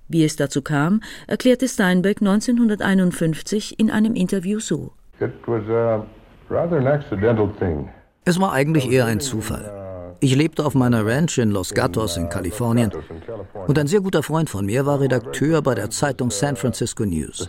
Wie 0.08 0.24
es 0.24 0.34
dazu 0.34 0.62
kam, 0.62 1.00
erklärte 1.28 1.68
Steinbeck 1.68 2.20
1951 2.20 3.78
in 3.78 3.90
einem 3.90 4.16
Interview 4.16 4.58
so. 4.58 4.92
Es 8.24 8.40
war 8.40 8.52
eigentlich 8.52 8.90
eher 8.90 9.06
ein 9.06 9.20
Zufall. 9.20 9.81
Ich 10.24 10.36
lebte 10.36 10.64
auf 10.64 10.76
meiner 10.76 11.04
Ranch 11.04 11.38
in 11.38 11.50
Los 11.50 11.74
Gatos 11.74 12.16
in 12.16 12.28
Kalifornien. 12.28 12.92
Und 13.66 13.76
ein 13.76 13.88
sehr 13.88 14.00
guter 14.00 14.22
Freund 14.22 14.48
von 14.48 14.64
mir 14.64 14.86
war 14.86 15.00
Redakteur 15.00 15.60
bei 15.62 15.74
der 15.74 15.90
Zeitung 15.90 16.30
San 16.30 16.54
Francisco 16.54 17.04
News. 17.04 17.48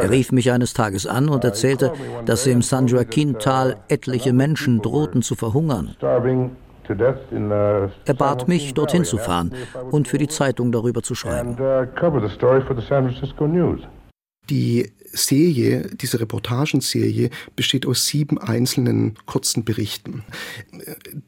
Er 0.00 0.10
rief 0.10 0.32
mich 0.32 0.50
eines 0.50 0.72
Tages 0.72 1.06
an 1.06 1.28
und 1.28 1.44
erzählte, 1.44 1.92
dass 2.24 2.46
im 2.46 2.62
San 2.62 2.86
Joaquin-Tal 2.86 3.76
etliche 3.88 4.32
Menschen 4.32 4.80
drohten 4.80 5.20
zu 5.20 5.34
verhungern. 5.34 5.94
Er 6.00 8.14
bat 8.16 8.48
mich, 8.48 8.72
dorthin 8.72 9.04
zu 9.04 9.18
fahren 9.18 9.52
und 9.90 10.08
für 10.08 10.16
die 10.16 10.28
Zeitung 10.28 10.72
darüber 10.72 11.02
zu 11.02 11.14
schreiben. 11.14 11.58
Die 14.48 14.92
Serie, 15.12 15.90
diese 16.00 16.20
Reportagenserie 16.20 17.30
besteht 17.56 17.86
aus 17.86 18.06
sieben 18.06 18.38
einzelnen 18.38 19.16
kurzen 19.26 19.64
Berichten, 19.64 20.24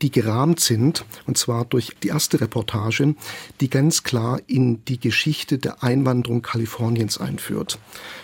die 0.02 0.10
gerahmt 0.10 0.60
sind, 0.60 1.04
und 1.26 1.38
zwar 1.38 1.64
durch 1.64 1.92
die 2.02 2.08
erste 2.08 2.40
Reportage, 2.40 3.14
die 3.60 3.70
ganz 3.70 4.02
klar 4.02 4.40
in 4.46 4.84
die 4.84 5.00
Geschichte 5.00 5.58
der 5.58 5.82
Einwanderung 5.82 6.42
Kaliforniens 6.42 7.18
einführt 7.18 7.78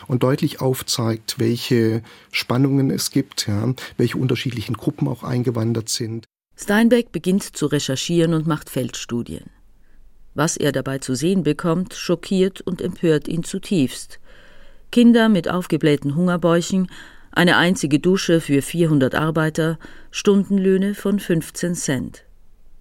und 0.06 0.22
deutlich 0.22 0.60
aufzeigt, 0.60 1.36
welche 1.38 2.02
Spannungen 2.32 2.90
es 2.90 3.10
gibt, 3.10 3.46
ja, 3.46 3.74
welche 3.96 4.18
unterschiedlichen 4.18 4.76
Gruppen 4.76 5.08
auch 5.08 5.22
eingewandert 5.22 5.88
sind. 5.88 6.26
Steinbeck 6.56 7.12
beginnt 7.12 7.56
zu 7.56 7.66
recherchieren 7.66 8.32
und 8.32 8.46
macht 8.46 8.70
Feldstudien. 8.70 9.50
Was 10.34 10.56
er 10.56 10.72
dabei 10.72 10.98
zu 10.98 11.14
sehen 11.14 11.42
bekommt, 11.42 11.94
schockiert 11.94 12.60
und 12.60 12.82
empört 12.82 13.26
ihn 13.26 13.42
zutiefst. 13.42 14.20
Kinder 14.96 15.28
mit 15.28 15.46
aufgeblähten 15.46 16.14
Hungerbäuchen, 16.14 16.90
eine 17.30 17.58
einzige 17.58 18.00
Dusche 18.00 18.40
für 18.40 18.62
400 18.62 19.14
Arbeiter, 19.14 19.78
Stundenlöhne 20.10 20.94
von 20.94 21.20
15 21.20 21.74
Cent. 21.74 22.24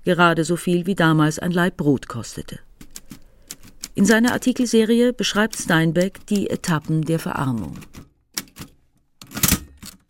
Gerade 0.05 0.45
so 0.45 0.55
viel 0.55 0.85
wie 0.85 0.95
damals 0.95 1.39
ein 1.39 1.51
Laib 1.51 1.75
Brot 1.75 2.07
kostete. 2.07 2.59
In 3.95 4.05
seiner 4.05 4.31
Artikelserie 4.31 5.11
beschreibt 5.11 5.57
Steinbeck 5.57 6.25
die 6.27 6.49
Etappen 6.49 7.01
der 7.01 7.19
Verarmung. 7.19 7.73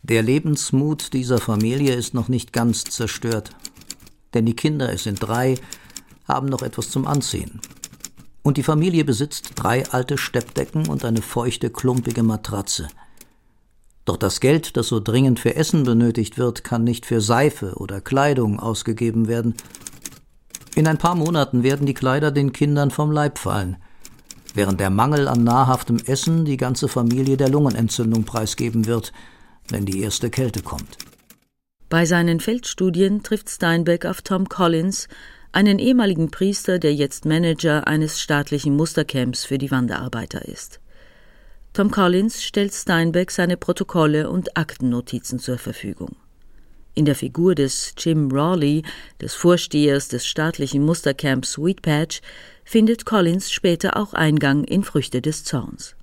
Der 0.04 0.22
Lebensmut 0.22 1.12
dieser 1.12 1.38
Familie 1.38 1.92
ist 1.96 2.14
noch 2.14 2.28
nicht 2.28 2.52
ganz 2.52 2.84
zerstört. 2.84 3.50
Denn 4.32 4.46
die 4.46 4.54
Kinder, 4.54 4.92
es 4.92 5.02
sind 5.02 5.18
drei, 5.18 5.56
haben 6.28 6.46
noch 6.46 6.62
etwas 6.62 6.88
zum 6.88 7.04
Anziehen. 7.04 7.60
Und 8.46 8.58
die 8.58 8.62
Familie 8.62 9.04
besitzt 9.04 9.54
drei 9.56 9.84
alte 9.90 10.16
Steppdecken 10.16 10.86
und 10.86 11.04
eine 11.04 11.20
feuchte, 11.20 11.68
klumpige 11.68 12.22
Matratze. 12.22 12.86
Doch 14.04 14.16
das 14.16 14.38
Geld, 14.38 14.76
das 14.76 14.86
so 14.86 15.00
dringend 15.00 15.40
für 15.40 15.56
Essen 15.56 15.82
benötigt 15.82 16.38
wird, 16.38 16.62
kann 16.62 16.84
nicht 16.84 17.06
für 17.06 17.20
Seife 17.20 17.74
oder 17.74 18.00
Kleidung 18.00 18.60
ausgegeben 18.60 19.26
werden. 19.26 19.56
In 20.76 20.86
ein 20.86 20.96
paar 20.96 21.16
Monaten 21.16 21.64
werden 21.64 21.88
die 21.88 21.94
Kleider 21.94 22.30
den 22.30 22.52
Kindern 22.52 22.92
vom 22.92 23.10
Leib 23.10 23.38
fallen, 23.38 23.78
während 24.54 24.78
der 24.78 24.90
Mangel 24.90 25.26
an 25.26 25.42
nahrhaftem 25.42 25.96
Essen 26.06 26.44
die 26.44 26.56
ganze 26.56 26.86
Familie 26.86 27.36
der 27.36 27.48
Lungenentzündung 27.48 28.22
preisgeben 28.22 28.86
wird, 28.86 29.12
wenn 29.70 29.86
die 29.86 30.02
erste 30.02 30.30
Kälte 30.30 30.62
kommt. 30.62 30.98
Bei 31.88 32.06
seinen 32.06 32.38
Feldstudien 32.38 33.24
trifft 33.24 33.50
Steinbeck 33.50 34.06
auf 34.06 34.22
Tom 34.22 34.48
Collins, 34.48 35.08
einen 35.56 35.78
ehemaligen 35.78 36.30
Priester, 36.30 36.78
der 36.78 36.94
jetzt 36.94 37.24
Manager 37.24 37.86
eines 37.86 38.20
staatlichen 38.20 38.76
Mustercamps 38.76 39.46
für 39.46 39.56
die 39.56 39.70
Wanderarbeiter 39.70 40.44
ist. 40.44 40.80
Tom 41.72 41.90
Collins 41.90 42.42
stellt 42.42 42.74
Steinbeck 42.74 43.30
seine 43.30 43.56
Protokolle 43.56 44.28
und 44.28 44.54
Aktennotizen 44.54 45.38
zur 45.38 45.56
Verfügung. 45.56 46.14
In 46.92 47.06
der 47.06 47.14
Figur 47.14 47.54
des 47.54 47.94
Jim 47.96 48.30
Rawley, 48.30 48.82
des 49.22 49.32
Vorstehers 49.32 50.08
des 50.08 50.26
staatlichen 50.26 50.84
Mustercamps 50.84 51.52
Sweet 51.52 51.80
Patch, 51.80 52.20
findet 52.62 53.06
Collins 53.06 53.50
später 53.50 53.96
auch 53.96 54.12
Eingang 54.12 54.62
in 54.64 54.84
Früchte 54.84 55.22
des 55.22 55.44
Zorns. 55.44 55.96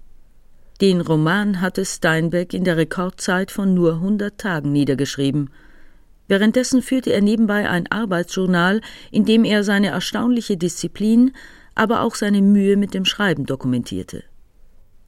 Den 0.82 1.00
Roman 1.00 1.62
hatte 1.62 1.86
Steinbeck 1.86 2.56
in 2.56 2.64
der 2.64 2.78
Rekordzeit 2.78 3.52
von 3.52 3.76
nur 3.76 3.94
100 3.94 4.36
Tagen 4.36 4.72
niedergeschrieben– 4.72 5.52
Währenddessen 6.28 6.82
führte 6.82 7.12
er 7.12 7.22
nebenbei 7.22 7.70
ein 7.70 7.92
Arbeitsjournal, 7.92 8.82
in 9.12 9.26
dem 9.26 9.44
er 9.44 9.64
seine 9.64 9.88
erstaunliche 9.88 10.58
Disziplin, 10.58 11.34
aber 11.76 12.02
auch 12.02 12.16
seine 12.16 12.42
Mühe 12.42 12.78
mit 12.78 12.94
dem 12.94 13.06
Schreiben 13.06 13.46
dokumentierte. 13.46 14.24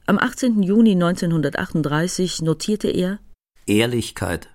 Am 0.07 0.19
18. 0.19 0.62
Juni 0.62 0.91
1938 0.91 2.41
notierte 2.41 2.89
er 2.89 3.19
Ehrlichkeit. 3.65 4.50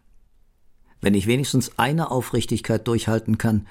Wenn 1.01 1.15
ich 1.15 1.27
wenigstens 1.27 1.79
eine 1.79 2.11
Aufrichtigkeit 2.11 2.87
durchhalten 2.87 3.39
kann, 3.39 3.67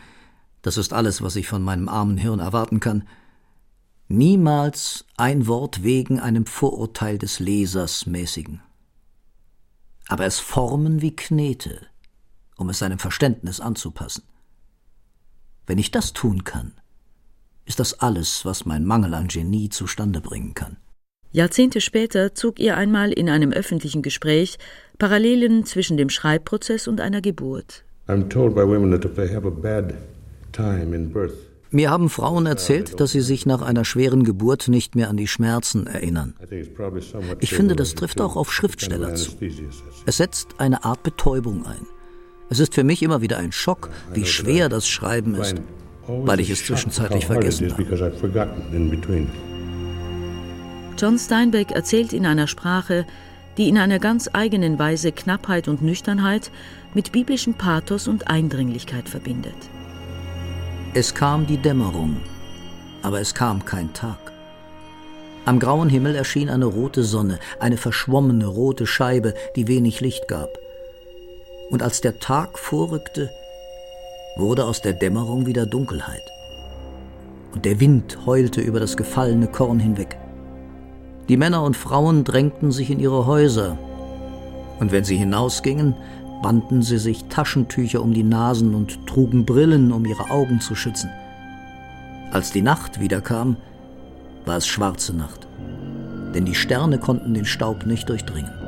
das 0.62 0.78
ist 0.78 0.94
alles, 0.94 1.22
was 1.22 1.36
ich 1.36 1.48
von 1.48 1.62
meinem 1.62 1.88
armen 1.88 2.18
Hirn 2.18 2.40
erwarten 2.40 2.80
kann, 2.80 3.08
niemals 4.10 5.06
ein 5.16 5.48
Wort 5.48 5.84
wegen 5.84 6.20
einem 6.20 6.46
Vorurteil 6.46 7.18
des 7.18 7.40
Lesers 7.40 8.06
mäßigen. 8.08 8.62
Aber 10.08 10.26
es 10.26 10.40
formen 10.40 11.02
wie 11.02 11.16
Knete, 11.16 11.86
um 12.60 12.70
es 12.70 12.80
seinem 12.80 13.00
Verständnis 13.00 13.60
anzupassen. 13.60 14.24
Wenn 15.66 15.78
ich 15.78 15.92
das 15.92 16.14
tun 16.14 16.44
kann, 16.44 16.74
ist 17.66 17.80
das 17.80 18.00
alles, 18.00 18.46
was 18.46 18.66
mein 18.66 18.86
Mangel 18.86 19.14
an 19.14 19.28
Genie 19.28 19.70
zustande 19.70 20.22
bringen 20.22 20.54
kann. 20.56 20.78
Jahrzehnte 21.32 21.80
später 21.80 22.34
zog 22.34 22.60
ihr 22.60 22.76
einmal 22.76 23.12
in 23.12 23.30
einem 23.30 23.52
öffentlichen 23.52 24.02
Gespräch 24.02 24.58
Parallelen 24.98 25.64
zwischen 25.66 25.96
dem 25.96 26.10
Schreibprozess 26.10 26.88
und 26.88 27.00
einer 27.00 27.22
Geburt. 27.22 27.86
Mir 31.72 31.92
haben 31.92 32.10
Frauen 32.10 32.48
erzählt, 32.48 33.00
dass 33.00 33.12
sie 33.12 33.22
sich 33.22 33.46
nach 33.46 33.62
einer 33.62 33.86
schweren 33.86 34.24
Geburt 34.24 34.68
nicht 34.68 34.96
mehr 34.96 35.08
an 35.10 35.18
die 35.18 35.28
Schmerzen 35.28 35.86
erinnern. 35.86 36.34
Ich 37.40 37.54
finde, 37.54 37.76
das 37.76 37.94
trifft 37.94 38.20
auch 38.20 38.36
auf 38.36 38.52
Schriftsteller 38.52 39.14
zu. 39.14 39.34
Es 40.08 40.18
setzt 40.18 40.56
eine 40.58 40.84
Art 40.84 41.04
Betäubung 41.04 41.68
ein. 41.68 41.86
Es 42.50 42.60
ist 42.60 42.74
für 42.74 42.84
mich 42.84 43.04
immer 43.04 43.22
wieder 43.22 43.38
ein 43.38 43.52
Schock, 43.52 43.90
wie 44.14 44.26
schwer 44.26 44.70
das 44.70 44.88
Schreiben 44.88 45.36
ist, 45.36 45.56
weil 46.08 46.40
ich 46.40 46.50
es 46.50 46.66
zwischenzeitlich 46.66 47.26
vergessen 47.28 47.72
habe. 47.72 47.86
John 50.98 51.18
Steinbeck 51.18 51.72
erzählt 51.72 52.12
in 52.12 52.26
einer 52.26 52.48
Sprache, 52.48 53.06
die 53.58 53.70
in 53.70 53.78
einer 53.78 54.00
ganz 54.00 54.30
eigenen 54.34 54.80
Weise 54.80 55.12
Knappheit 55.12 55.68
und 55.68 55.82
Nüchternheit 55.82 56.52
mit 56.94 57.12
biblischem 57.12 57.54
Pathos 57.54 58.08
und 58.08 58.30
Eindringlichkeit 58.30 59.08
verbindet. 59.08 59.56
Es 60.94 61.14
kam 61.14 61.46
die 61.46 61.58
Dämmerung, 61.58 62.18
aber 63.04 63.22
es 63.22 63.36
kam 63.36 63.64
kein 63.64 63.94
Tag. 63.94 64.18
Am 65.46 65.60
grauen 65.60 65.90
Himmel 65.90 66.16
erschien 66.16 66.50
eine 66.50 66.66
rote 66.66 67.04
Sonne, 67.04 67.40
eine 67.60 67.78
verschwommene 67.78 68.46
rote 68.46 68.88
Scheibe, 68.88 69.34
die 69.56 69.68
wenig 69.68 70.02
Licht 70.02 70.28
gab. 70.28 70.58
Und 71.70 71.84
als 71.84 72.02
der 72.02 72.20
Tag 72.20 72.58
vorrückte, 72.58 73.30
wurde 74.36 74.66
aus 74.66 74.82
der 74.82 74.94
Dämmerung 74.94 75.46
wieder 75.46 75.66
Dunkelheit. 75.66 76.32
Und 77.54 77.66
der 77.66 77.80
Wind 77.80 78.26
heulte 78.26 78.62
über 78.62 78.80
das 78.80 78.98
gefallene 78.98 79.48
Korn 79.48 79.80
hinweg. 79.80 80.18
Die 81.28 81.38
Männer 81.38 81.64
und 81.64 81.78
Frauen 81.78 82.24
drängten 82.24 82.72
sich 82.72 82.90
in 82.90 83.00
ihre 83.00 83.26
Häuser, 83.26 83.78
und 84.80 84.92
wenn 84.92 85.04
sie 85.04 85.18
hinausgingen, 85.18 85.94
banden 86.42 86.82
sie 86.82 86.98
sich 86.98 87.26
Taschentücher 87.26 88.02
um 88.02 88.14
die 88.14 88.24
Nasen 88.24 88.74
und 88.74 89.06
trugen 89.06 89.46
Brillen, 89.46 89.92
um 89.92 90.06
ihre 90.06 90.32
Augen 90.32 90.62
zu 90.62 90.74
schützen. 90.74 91.10
Als 92.32 92.52
die 92.52 92.62
Nacht 92.62 93.00
wiederkam, 93.00 93.58
war 94.46 94.58
es 94.58 94.68
schwarze 94.68 95.16
Nacht, 95.16 95.48
denn 96.34 96.46
die 96.46 96.56
Sterne 96.56 96.98
konnten 96.98 97.34
den 97.34 97.46
Staub 97.46 97.86
nicht 97.86 98.08
durchdringen. 98.08 98.59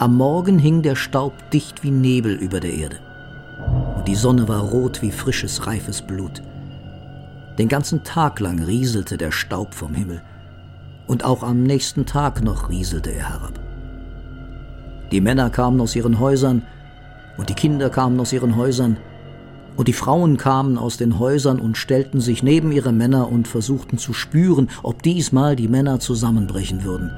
Am 0.00 0.14
Morgen 0.16 0.60
hing 0.60 0.82
der 0.82 0.94
Staub 0.94 1.32
dicht 1.50 1.82
wie 1.82 1.90
Nebel 1.90 2.32
über 2.32 2.60
der 2.60 2.72
Erde, 2.72 2.98
und 3.96 4.06
die 4.06 4.14
Sonne 4.14 4.46
war 4.46 4.60
rot 4.60 5.02
wie 5.02 5.10
frisches, 5.10 5.66
reifes 5.66 6.02
Blut. 6.02 6.40
Den 7.58 7.66
ganzen 7.66 8.04
Tag 8.04 8.38
lang 8.38 8.62
rieselte 8.62 9.16
der 9.16 9.32
Staub 9.32 9.74
vom 9.74 9.94
Himmel, 9.94 10.22
und 11.08 11.24
auch 11.24 11.42
am 11.42 11.64
nächsten 11.64 12.06
Tag 12.06 12.44
noch 12.44 12.68
rieselte 12.68 13.10
er 13.10 13.28
herab. 13.30 13.58
Die 15.10 15.20
Männer 15.20 15.50
kamen 15.50 15.80
aus 15.80 15.96
ihren 15.96 16.20
Häusern 16.20 16.62
und 17.36 17.48
die 17.48 17.54
Kinder 17.54 17.90
kamen 17.90 18.20
aus 18.20 18.32
ihren 18.32 18.54
Häusern 18.54 18.98
und 19.76 19.88
die 19.88 19.92
Frauen 19.92 20.36
kamen 20.36 20.78
aus 20.78 20.96
den 20.96 21.18
Häusern 21.18 21.58
und 21.58 21.76
stellten 21.76 22.20
sich 22.20 22.44
neben 22.44 22.70
ihre 22.70 22.92
Männer 22.92 23.28
und 23.32 23.48
versuchten 23.48 23.98
zu 23.98 24.12
spüren, 24.12 24.68
ob 24.84 25.02
diesmal 25.02 25.56
die 25.56 25.66
Männer 25.66 25.98
zusammenbrechen 25.98 26.84
würden. 26.84 27.10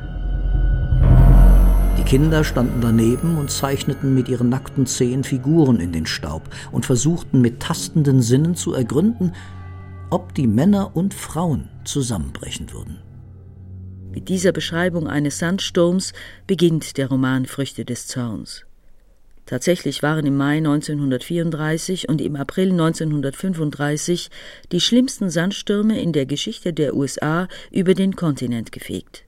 Kinder 2.11 2.43
standen 2.43 2.81
daneben 2.81 3.39
und 3.39 3.53
zeichneten 3.53 4.15
mit 4.15 4.29
ihren 4.29 4.49
nackten 4.49 4.85
Zehen 4.85 5.23
Figuren 5.23 5.79
in 5.79 5.93
den 5.93 6.07
Staub 6.07 6.43
und 6.73 6.85
versuchten 6.85 7.41
mit 7.41 7.61
tastenden 7.61 8.21
Sinnen 8.21 8.57
zu 8.57 8.75
ergründen, 8.75 9.33
ob 10.11 10.35
die 10.35 10.49
Männer 10.49 10.97
und 10.97 11.15
Frauen 11.15 11.69
zusammenbrechen 11.85 12.73
würden. 12.73 12.99
Mit 14.11 14.29
dieser 14.29 14.51
Beschreibung 14.51 15.07
eines 15.07 15.39
Sandsturms 15.39 16.13
beginnt 16.49 16.97
der 16.97 17.07
Roman 17.11 17.47
Früchte 17.47 17.85
des 17.85 18.09
Zorns. 18.09 18.67
Tatsächlich 19.47 20.03
waren 20.03 20.27
im 20.27 20.37
Mai 20.37 20.57
1934 20.57 22.09
und 22.09 22.21
im 22.21 22.35
April 22.35 22.73
1935 22.73 24.31
die 24.73 24.81
schlimmsten 24.81 25.31
Sandstürme 25.31 26.01
in 26.01 26.13
der 26.13 26.27
Geschichte 26.27 26.73
der 26.73 26.97
USA 26.97 27.47
über 27.71 27.95
den 27.95 28.17
Kontinent 28.17 28.73
gefegt. 28.73 29.27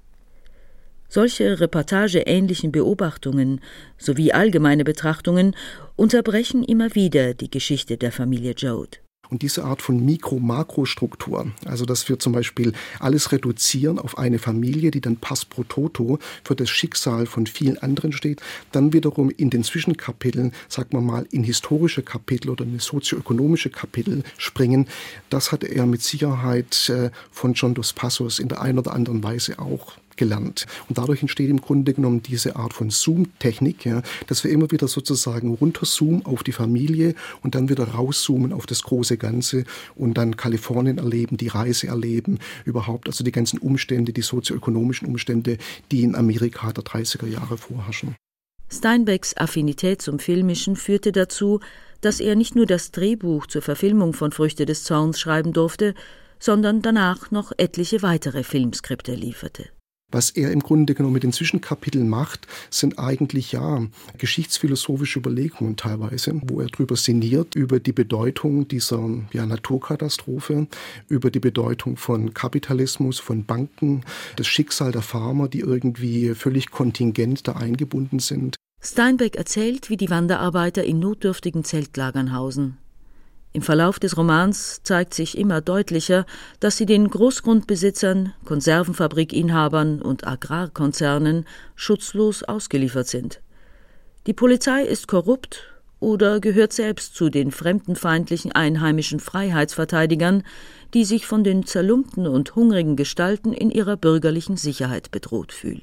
Solche 1.15 1.61
reportageähnlichen 1.61 2.73
Beobachtungen 2.73 3.61
sowie 3.99 4.33
allgemeine 4.33 4.83
Betrachtungen 4.83 5.55
unterbrechen 5.95 6.65
immer 6.65 6.95
wieder 6.95 7.35
die 7.35 7.51
Geschichte 7.51 7.99
der 7.99 8.13
Familie 8.13 8.55
Jode. 8.57 8.97
Und 9.29 9.43
diese 9.43 9.65
Art 9.65 9.83
von 9.83 10.03
Mikro-Makrostruktur, 10.03 11.53
also 11.67 11.85
dass 11.85 12.09
wir 12.09 12.19
zum 12.19 12.33
Beispiel 12.33 12.73
alles 12.99 13.31
reduzieren 13.31 13.99
auf 13.99 14.17
eine 14.17 14.39
Familie, 14.39 14.91
die 14.91 15.03
dann 15.03 15.19
pass 15.19 15.45
pro 15.45 15.65
toto 15.65 16.19
für 16.45 16.57
das 16.57 16.71
Schicksal 16.71 17.27
von 17.27 17.47
vielen 17.47 17.77
anderen 17.77 18.13
steht, 18.13 18.41
dann 18.73 18.95
wiederum 18.95 19.29
in 19.29 19.51
den 19.51 19.65
Zwischenkapiteln, 19.65 20.53
sagen 20.69 20.93
wir 20.93 21.03
mal, 21.03 21.27
in 21.31 21.45
historische 21.45 22.03
Kapitel 22.03 22.49
oder 22.49 22.65
in 22.65 22.79
sozioökonomische 22.79 23.69
Kapitel 23.69 24.23
springen, 24.39 24.89
das 25.29 25.53
hat 25.53 25.63
er 25.63 25.85
mit 25.85 26.03
Sicherheit 26.03 26.89
äh, 26.89 27.11
von 27.31 27.53
John 27.53 27.75
Dos 27.75 27.93
Passos 27.93 28.39
in 28.39 28.49
der 28.49 28.63
einen 28.63 28.79
oder 28.79 28.95
anderen 28.95 29.23
Weise 29.23 29.59
auch 29.59 29.99
gelernt. 30.17 30.67
Und 30.89 30.99
dadurch 30.99 31.23
entsteht 31.23 31.51
im 31.51 31.61
Grunde 31.61 31.95
genommen 31.95 32.23
diese 32.23 32.57
Art 32.57 32.73
von 32.73 32.91
Zoom-Technik, 32.91 33.85
ja, 33.85 34.03
dass 34.27 34.45
wir 34.45 34.51
immer 34.51 34.71
wieder 34.71 34.89
sozusagen 34.89 35.55
runterzoomen 35.55 36.27
auf 36.27 36.43
die 36.43 36.53
Familie 36.53 37.15
und 37.43 37.55
dann 37.55 37.69
wieder 37.69 37.85
rauszoomen 37.85 38.53
auf 38.53 38.67
das 38.67 38.83
große 38.83 39.17
Ganze 39.17 39.65
und 39.95 40.15
dann 40.19 40.37
Kalifornien 40.37 40.99
erleben, 40.99 41.37
die 41.37 41.49
Reise 41.49 41.89
erleben, 41.89 42.39
überhaupt 42.65 43.09
also 43.09 43.25
die 43.25 43.33
ganzen 43.33 43.59
Umstände, 43.59 44.13
die 44.13 44.23
sozioökonomischen 44.23 45.09
Umstände, 45.09 45.59
die 45.91 46.03
in 46.03 46.15
Amerika 46.15 46.73
der 46.73 46.85
30er 46.85 47.27
Jahre 47.27 47.57
vorherrschen. 47.57 48.17
Steinbecks 48.71 49.37
Affinität 49.37 50.01
zum 50.01 50.19
Filmischen 50.19 50.77
führte 50.77 51.13
dazu, 51.13 51.61
dass 52.01 52.21
er 52.21 52.37
nicht 52.37 52.57
nur 52.57 52.67
das 52.67 52.91
Drehbuch 52.91 53.47
zur 53.47 53.61
Verfilmung 53.61 54.15
von 54.15 54.33
Früchte 54.33 54.65
des 54.65 54.85
Zorns 54.85 55.21
schreiben 55.21 55.53
durfte, 55.53 55.95
sondern 56.39 56.83
danach 56.83 57.31
noch 57.31 57.53
etliche 57.57 58.03
weitere 58.03 58.43
Filmskripte 58.43 59.15
lieferte. 59.15 59.69
Was 60.13 60.31
er 60.31 60.53
im 60.53 60.61
Grunde 60.61 60.95
genommen 60.95 61.15
mit 61.15 61.23
den 61.23 61.33
Zwischenkapiteln 61.33 62.09
macht, 62.09 62.47
sind 62.71 62.99
eigentlich 62.99 63.53
ja 63.53 63.87
geschichtsphilosophische 64.19 65.19
Überlegungen 65.19 65.77
teilweise, 65.77 66.41
wo 66.45 66.61
er 66.61 66.69
drüber 66.69 66.97
sinniert, 66.97 67.55
über 67.55 67.81
die 67.81 67.93
Bedeutung 67.93 68.69
dieser 68.69 69.09
ja, 69.33 69.47
Naturkatastrophe, 69.47 70.69
über 71.09 71.31
die 71.31 71.41
Bedeutung 71.41 71.97
von 71.97 72.35
Kapitalismus, 72.35 73.19
von 73.19 73.45
Banken, 73.45 74.03
das 74.37 74.47
Schicksal 74.47 74.93
der 74.93 75.03
Farmer, 75.03 75.49
die 75.49 75.61
irgendwie 75.61 76.35
völlig 76.35 76.71
kontingent 76.71 77.49
da 77.49 77.53
eingebunden 77.53 78.19
sind. 78.19 78.57
Steinbeck 78.85 79.37
erzählt, 79.37 79.91
wie 79.91 79.97
die 79.97 80.11
Wanderarbeiter 80.11 80.85
in 80.85 80.99
notdürftigen 80.99 81.65
Zeltlagern 81.65 82.35
hausen. 82.35 82.79
Im 83.55 83.61
Verlauf 83.61 83.99
des 83.99 84.17
Romans 84.17 84.81
zeigt 84.83 85.13
sich 85.13 85.37
immer 85.37 85.61
deutlicher, 85.61 86.25
dass 86.61 86.79
sie 86.79 86.87
den 86.87 87.09
Großgrundbesitzern, 87.09 88.33
Konservenfabrikinhabern 88.47 90.01
und 90.01 90.27
Agrarkonzernen 90.27 91.45
schutzlos 91.75 92.43
ausgeliefert 92.43 93.09
sind. 93.09 93.43
Die 94.27 94.33
Polizei 94.33 94.83
ist 94.83 95.07
korrupt 95.07 95.69
oder 96.01 96.41
gehört 96.41 96.73
selbst 96.73 97.15
zu 97.15 97.29
den 97.29 97.51
fremdenfeindlichen 97.51 98.53
einheimischen 98.53 99.21
Freiheitsverteidigern, 99.21 100.45
die 100.95 101.05
sich 101.05 101.27
von 101.27 101.45
den 101.45 101.67
zerlumpten 101.67 102.27
und 102.27 102.57
hungrigen 102.57 102.97
Gestalten 102.97 103.53
in 103.53 103.71
ihrer 103.71 103.99
bürgerlichen 103.99 104.57
Sicherheit 104.57 105.11
bedroht 105.11 105.53
fühlen. 105.53 105.83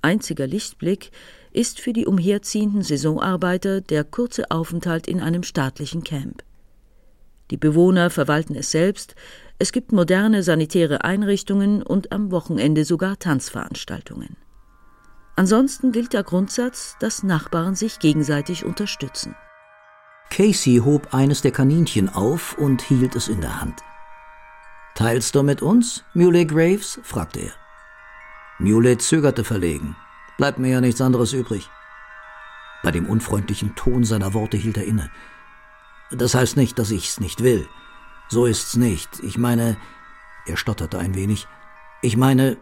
Einziger 0.00 0.46
Lichtblick 0.46 1.10
ist 1.52 1.80
für 1.80 1.92
die 1.92 2.06
umherziehenden 2.06 2.82
Saisonarbeiter 2.82 3.80
der 3.82 4.04
kurze 4.04 4.50
Aufenthalt 4.50 5.06
in 5.06 5.20
einem 5.20 5.42
staatlichen 5.42 6.04
Camp. 6.04 6.42
Die 7.54 7.58
Bewohner 7.58 8.10
verwalten 8.10 8.56
es 8.56 8.72
selbst, 8.72 9.14
es 9.60 9.70
gibt 9.70 9.92
moderne 9.92 10.42
sanitäre 10.42 11.04
Einrichtungen 11.04 11.84
und 11.84 12.10
am 12.10 12.32
Wochenende 12.32 12.84
sogar 12.84 13.16
Tanzveranstaltungen. 13.16 14.36
Ansonsten 15.36 15.92
gilt 15.92 16.14
der 16.14 16.24
Grundsatz, 16.24 16.96
dass 16.98 17.22
Nachbarn 17.22 17.76
sich 17.76 18.00
gegenseitig 18.00 18.64
unterstützen. 18.64 19.36
Casey 20.30 20.82
hob 20.84 21.14
eines 21.14 21.42
der 21.42 21.52
Kaninchen 21.52 22.08
auf 22.08 22.58
und 22.58 22.82
hielt 22.82 23.14
es 23.14 23.28
in 23.28 23.40
der 23.40 23.60
Hand. 23.60 23.82
Teilst 24.96 25.36
du 25.36 25.44
mit 25.44 25.62
uns, 25.62 26.02
Muley 26.12 26.46
Graves? 26.46 26.98
fragte 27.04 27.38
er. 27.38 27.52
Muley 28.58 28.98
zögerte 28.98 29.44
verlegen. 29.44 29.94
Bleibt 30.38 30.58
mir 30.58 30.70
ja 30.70 30.80
nichts 30.80 31.00
anderes 31.00 31.32
übrig. 31.32 31.70
Bei 32.82 32.90
dem 32.90 33.06
unfreundlichen 33.06 33.76
Ton 33.76 34.02
seiner 34.02 34.34
Worte 34.34 34.56
hielt 34.56 34.76
er 34.76 34.86
inne. 34.86 35.08
Das 36.16 36.34
heißt 36.34 36.56
nicht, 36.56 36.78
dass 36.78 36.90
ich's 36.90 37.20
nicht 37.20 37.42
will. 37.42 37.66
So 38.28 38.46
ist's 38.46 38.76
nicht. 38.76 39.08
Ich 39.22 39.38
meine, 39.38 39.76
er 40.46 40.56
stotterte 40.56 40.98
ein 40.98 41.14
wenig. 41.14 41.46
Ich 42.02 42.16
meine, 42.16 42.56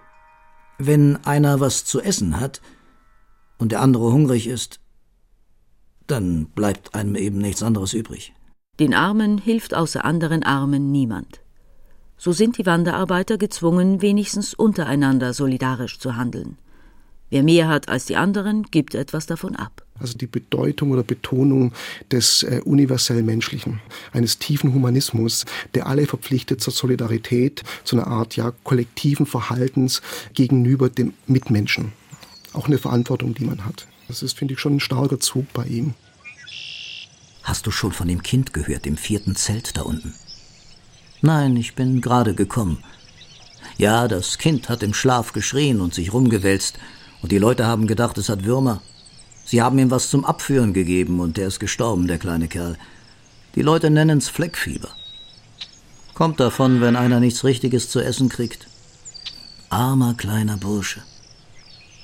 wenn 0.78 1.24
einer 1.24 1.60
was 1.60 1.84
zu 1.84 2.00
essen 2.00 2.40
hat 2.40 2.60
und 3.58 3.72
der 3.72 3.80
andere 3.80 4.12
hungrig 4.12 4.46
ist, 4.46 4.80
dann 6.06 6.46
bleibt 6.46 6.94
einem 6.94 7.14
eben 7.14 7.38
nichts 7.38 7.62
anderes 7.62 7.94
übrig. 7.94 8.34
Den 8.80 8.94
Armen 8.94 9.38
hilft 9.38 9.74
außer 9.74 10.04
anderen 10.04 10.42
Armen 10.42 10.90
niemand. 10.90 11.40
So 12.16 12.32
sind 12.32 12.58
die 12.58 12.66
Wanderarbeiter 12.66 13.36
gezwungen, 13.36 14.00
wenigstens 14.00 14.54
untereinander 14.54 15.34
solidarisch 15.34 15.98
zu 15.98 16.16
handeln. 16.16 16.58
Wer 17.30 17.42
mehr 17.42 17.68
hat 17.68 17.88
als 17.88 18.06
die 18.06 18.16
anderen, 18.16 18.64
gibt 18.64 18.94
etwas 18.94 19.26
davon 19.26 19.56
ab. 19.56 19.84
Also 20.02 20.18
die 20.18 20.26
Bedeutung 20.26 20.90
oder 20.90 21.04
Betonung 21.04 21.72
des 22.10 22.42
äh, 22.42 22.60
universell 22.64 23.22
Menschlichen, 23.22 23.80
eines 24.12 24.38
tiefen 24.38 24.74
Humanismus, 24.74 25.46
der 25.74 25.86
alle 25.86 26.06
verpflichtet 26.06 26.60
zur 26.60 26.72
Solidarität, 26.72 27.62
zu 27.84 27.94
einer 27.96 28.08
Art 28.08 28.34
ja 28.34 28.52
kollektiven 28.64 29.26
Verhaltens 29.26 30.02
gegenüber 30.34 30.90
dem 30.90 31.14
Mitmenschen. 31.28 31.92
Auch 32.52 32.66
eine 32.66 32.78
Verantwortung, 32.78 33.34
die 33.34 33.44
man 33.44 33.64
hat. 33.64 33.86
Das 34.08 34.24
ist, 34.24 34.36
finde 34.36 34.54
ich, 34.54 34.60
schon 34.60 34.76
ein 34.76 34.80
starker 34.80 35.20
Zug 35.20 35.52
bei 35.52 35.64
ihm. 35.66 35.94
Hast 37.44 37.66
du 37.66 37.70
schon 37.70 37.92
von 37.92 38.08
dem 38.08 38.24
Kind 38.24 38.52
gehört, 38.52 38.86
im 38.86 38.96
vierten 38.96 39.36
Zelt 39.36 39.76
da 39.76 39.82
unten? 39.82 40.14
Nein, 41.20 41.56
ich 41.56 41.76
bin 41.76 42.00
gerade 42.00 42.34
gekommen. 42.34 42.82
Ja, 43.78 44.08
das 44.08 44.38
Kind 44.38 44.68
hat 44.68 44.82
im 44.82 44.94
Schlaf 44.94 45.32
geschrien 45.32 45.80
und 45.80 45.94
sich 45.94 46.12
rumgewälzt, 46.12 46.78
und 47.22 47.30
die 47.30 47.38
Leute 47.38 47.66
haben 47.66 47.86
gedacht, 47.86 48.18
es 48.18 48.28
hat 48.28 48.44
Würmer. 48.44 48.82
Sie 49.52 49.60
haben 49.60 49.78
ihm 49.78 49.90
was 49.90 50.08
zum 50.08 50.24
Abführen 50.24 50.72
gegeben, 50.72 51.20
und 51.20 51.36
der 51.36 51.48
ist 51.48 51.60
gestorben, 51.60 52.06
der 52.06 52.16
kleine 52.16 52.48
Kerl. 52.48 52.78
Die 53.54 53.60
Leute 53.60 53.90
nennen's 53.90 54.30
Fleckfieber. 54.30 54.88
Kommt 56.14 56.40
davon, 56.40 56.80
wenn 56.80 56.96
einer 56.96 57.20
nichts 57.20 57.44
Richtiges 57.44 57.90
zu 57.90 58.00
essen 58.00 58.30
kriegt. 58.30 58.66
Armer 59.68 60.14
kleiner 60.14 60.56
Bursche. 60.56 61.02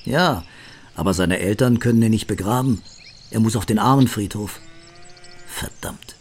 Ja, 0.04 0.44
aber 0.94 1.14
seine 1.14 1.38
Eltern 1.38 1.78
können 1.78 2.02
ihn 2.02 2.10
nicht 2.10 2.26
begraben. 2.26 2.82
Er 3.30 3.40
muss 3.40 3.56
auf 3.56 3.64
den 3.64 3.78
Armenfriedhof. 3.78 4.60
Verdammt. 5.46 6.16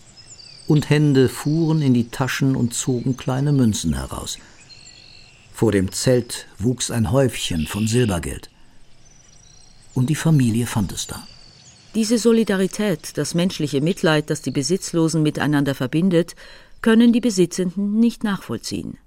Und 0.66 0.90
Hände 0.90 1.28
fuhren 1.28 1.82
in 1.82 1.94
die 1.94 2.08
Taschen 2.08 2.56
und 2.56 2.74
zogen 2.74 3.18
kleine 3.18 3.52
Münzen 3.52 3.96
heraus. 3.96 4.38
Vor 5.52 5.74
dem 5.74 5.92
Zelt 5.92 6.48
wuchs 6.58 6.90
ein 6.90 7.12
Häufchen 7.12 7.68
von 7.68 7.86
Silbergeld. 7.86 8.50
Und 9.98 10.12
die 10.12 10.16
Familie 10.16 10.68
fand 10.68 10.92
es 10.92 11.08
da. 11.08 11.28
Diese 11.96 12.20
Solidarität, 12.20 13.18
das 13.18 13.34
menschliche 13.34 13.82
Mitleid, 13.82 14.30
das 14.30 14.44
die 14.44 14.52
Besitzlosen 14.52 15.24
miteinander 15.24 15.74
verbindet, 15.74 16.36
können 16.84 17.14
die 17.14 17.20
Besitzenden 17.20 18.00
nicht 18.00 18.24
nachvollziehen. 18.24 19.00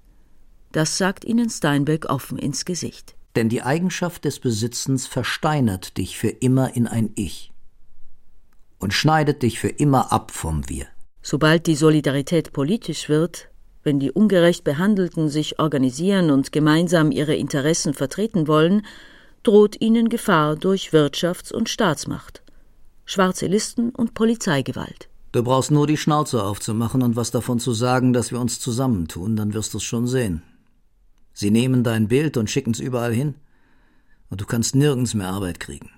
Das 0.73 0.97
sagt 0.97 1.23
ihnen 1.23 1.49
Steinbeck 1.49 2.09
offen 2.09 2.37
ins 2.37 2.65
Gesicht. 2.65 3.15
Denn 3.37 3.47
die 3.47 3.61
Eigenschaft 3.61 4.25
des 4.25 4.39
Besitzens 4.39 5.07
versteinert 5.07 5.95
dich 5.97 6.17
für 6.17 6.27
immer 6.27 6.75
in 6.75 6.87
ein 6.87 7.11
Ich 7.15 7.53
und 8.77 8.93
schneidet 8.93 9.43
dich 9.43 9.59
für 9.61 9.69
immer 9.69 10.11
ab 10.11 10.31
vom 10.31 10.67
Wir. 10.67 10.87
Sobald 11.21 11.67
die 11.67 11.75
Solidarität 11.75 12.51
politisch 12.51 13.07
wird, 13.07 13.47
wenn 13.83 14.01
die 14.01 14.11
ungerecht 14.11 14.65
Behandelten 14.65 15.29
sich 15.29 15.57
organisieren 15.57 16.31
und 16.31 16.51
gemeinsam 16.51 17.13
ihre 17.13 17.35
Interessen 17.35 17.93
vertreten 17.93 18.49
wollen, 18.49 18.85
droht 19.43 19.79
ihnen 19.81 20.09
Gefahr 20.09 20.55
durch 20.55 20.89
Wirtschafts- 20.91 21.53
und 21.53 21.69
Staatsmacht, 21.69 22.43
schwarze 23.05 23.47
Listen 23.47 23.89
und 23.89 24.13
Polizeigewalt. 24.13 25.09
Du 25.31 25.43
brauchst 25.43 25.71
nur 25.71 25.87
die 25.87 25.97
Schnauze 25.97 26.43
aufzumachen 26.43 27.01
und 27.01 27.15
was 27.15 27.31
davon 27.31 27.59
zu 27.59 27.73
sagen, 27.73 28.13
dass 28.13 28.31
wir 28.31 28.39
uns 28.39 28.59
zusammentun, 28.59 29.35
dann 29.35 29.53
wirst 29.53 29.73
du's 29.73 29.83
schon 29.83 30.07
sehen. 30.07 30.43
Sie 31.33 31.51
nehmen 31.51 31.83
dein 31.83 32.07
Bild 32.07 32.37
und 32.37 32.49
schicken's 32.49 32.79
überall 32.79 33.13
hin, 33.13 33.35
und 34.29 34.41
du 34.41 34.45
kannst 34.45 34.75
nirgends 34.75 35.13
mehr 35.13 35.29
Arbeit 35.29 35.59
kriegen. 35.59 35.89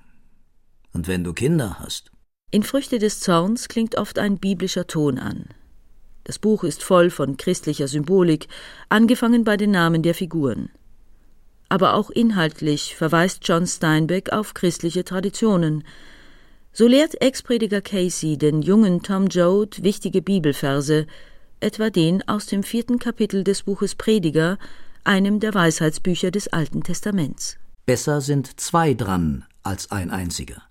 Und 0.93 1.07
wenn 1.07 1.23
du 1.23 1.33
Kinder 1.33 1.79
hast. 1.79 2.11
In 2.51 2.63
Früchte 2.63 2.99
des 2.99 3.19
Zorns 3.19 3.67
klingt 3.67 3.97
oft 3.97 4.19
ein 4.19 4.37
biblischer 4.37 4.85
Ton 4.85 5.17
an, 5.17 5.45
das 6.23 6.39
Buch 6.39 6.63
ist 6.63 6.83
voll 6.83 7.09
von 7.09 7.35
christlicher 7.35 7.87
Symbolik, 7.87 8.47
angefangen 8.89 9.43
bei 9.43 9.57
den 9.57 9.71
Namen 9.71 10.03
der 10.03 10.15
Figuren. 10.15 10.69
Aber 11.73 11.95
auch 11.95 12.11
inhaltlich 12.11 12.95
verweist 12.95 13.39
John 13.47 13.65
Steinbeck 13.65 14.31
auf 14.31 14.53
christliche 14.53 15.03
Traditionen. 15.03 15.83
So 16.71 16.85
lehrt 16.85 17.19
Ex-Prediger 17.19 17.81
Casey 17.81 18.37
den 18.37 18.61
jungen 18.61 19.01
Tom 19.01 19.25
Joad 19.25 19.81
wichtige 19.81 20.21
Bibelverse, 20.21 21.07
etwa 21.61 21.89
den 21.89 22.21
aus 22.27 22.45
dem 22.45 22.61
vierten 22.61 22.99
Kapitel 22.99 23.43
des 23.43 23.63
Buches 23.63 23.95
Prediger, 23.95 24.59
einem 25.03 25.39
der 25.39 25.55
Weisheitsbücher 25.55 26.29
des 26.29 26.47
Alten 26.47 26.83
Testaments. 26.83 27.57
Besser 27.87 28.21
sind 28.21 28.59
zwei 28.59 28.93
dran 28.93 29.43
als 29.63 29.89
ein 29.89 30.11
einziger. 30.11 30.61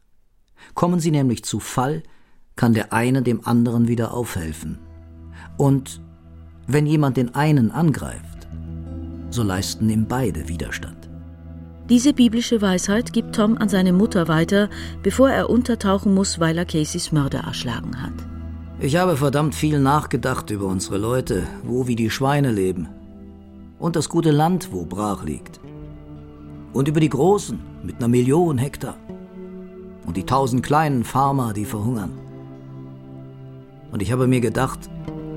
Kommen 0.75 1.01
sie 1.01 1.11
nämlich 1.11 1.43
zu 1.43 1.59
Fall, 1.59 2.05
kann 2.55 2.75
der 2.75 2.93
eine 2.93 3.23
dem 3.23 3.45
anderen 3.45 3.89
wieder 3.89 4.15
aufhelfen. 4.15 4.79
Und 5.59 6.01
wenn 6.69 6.87
jemand 6.87 7.17
den 7.17 7.35
einen 7.35 7.73
angreift, 7.73 8.32
so 9.33 9.43
leisten 9.43 9.89
ihm 9.91 10.07
beide 10.07 10.49
Widerstand. 10.49 11.09
Diese 11.89 12.13
biblische 12.13 12.63
Weisheit 12.63 13.13
gibt 13.13 13.35
Tom 13.35 13.59
an 13.59 13.69
seine 13.69 13.93
Mutter 13.93 14.29
weiter, 14.29 14.71
bevor 15.03 15.31
er 15.31 15.51
untertauchen 15.51 16.15
muss, 16.15 16.39
weil 16.39 16.57
er 16.57 16.65
Caseys 16.65 17.13
Mörder 17.13 17.41
erschlagen 17.41 18.01
hat. 18.01 18.13
Ich 18.81 18.97
habe 18.97 19.17
verdammt 19.17 19.55
viel 19.55 19.79
nachgedacht 19.79 20.51
über 20.51 20.67
unsere 20.67 20.99
Leute, 20.99 21.47
wo 21.65 21.87
wie 21.87 21.97
die 21.97 22.11
Schweine 22.11 22.51
leben. 22.51 22.89
Und 23.79 23.97
das 23.97 24.09
gute 24.09 24.31
Land, 24.31 24.73
wo 24.73 24.85
brach 24.85 25.25
liegt. 25.25 25.61
Und 26.73 26.89
über 26.89 27.01
die 27.01 27.09
Großen 27.09 27.59
mit 27.83 27.97
einer 27.97 28.09
Million 28.09 28.59
Hektar. 28.59 28.97
Und 30.07 30.17
die 30.17 30.25
tausend 30.25 30.63
kleinen 30.63 31.05
Farmer, 31.05 31.53
die 31.53 31.65
verhungern. 31.65 32.13
Und 33.91 34.03
ich 34.03 34.11
habe 34.13 34.27
mir 34.27 34.41
gedacht, 34.41 34.79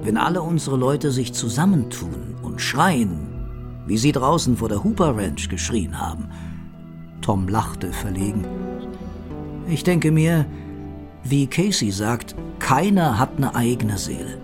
wenn 0.04 0.18
alle 0.18 0.42
unsere 0.42 0.78
Leute 0.78 1.12
sich 1.12 1.34
zusammentun 1.34 2.36
und 2.42 2.62
schreien, 2.62 3.35
wie 3.88 3.98
sie 3.98 4.12
draußen 4.12 4.58
vor 4.58 4.70
der 4.70 4.84
Hooper 4.84 5.16
Ranch 5.18 5.50
geschrien 5.50 6.00
haben. 6.00 6.30
Tom 7.22 7.48
lachte 7.48 7.92
verlegen. 7.92 8.46
Ich 9.68 9.84
denke 9.84 10.12
mir, 10.12 10.46
wie 11.24 11.48
Casey 11.48 11.92
sagt, 11.92 12.36
keiner 12.60 13.18
hat 13.18 13.32
eine 13.38 13.56
eigene 13.56 13.98
Seele 13.98 14.38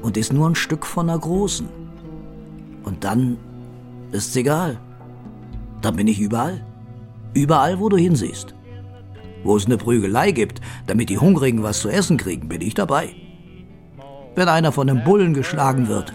und 0.00 0.16
ist 0.16 0.32
nur 0.32 0.48
ein 0.48 0.54
Stück 0.54 0.86
von 0.86 1.08
einer 1.08 1.18
großen. 1.18 1.68
Und 2.84 3.04
dann 3.04 3.36
ist's 4.10 4.34
egal. 4.36 4.78
Dann 5.80 5.96
bin 5.96 6.08
ich 6.08 6.20
überall. 6.20 6.64
Überall, 7.34 7.78
wo 7.78 7.88
du 7.88 7.96
hinsiehst. 7.96 8.54
Wo 9.44 9.56
es 9.56 9.66
eine 9.66 9.76
Prügelei 9.76 10.30
gibt, 10.30 10.60
damit 10.86 11.08
die 11.08 11.18
Hungrigen 11.18 11.62
was 11.62 11.80
zu 11.80 11.88
essen 11.88 12.16
kriegen, 12.16 12.48
bin 12.48 12.60
ich 12.60 12.74
dabei. 12.74 13.14
Wenn 14.34 14.48
einer 14.48 14.72
von 14.72 14.86
den 14.86 15.04
Bullen 15.04 15.34
geschlagen 15.34 15.88
wird, 15.88 16.12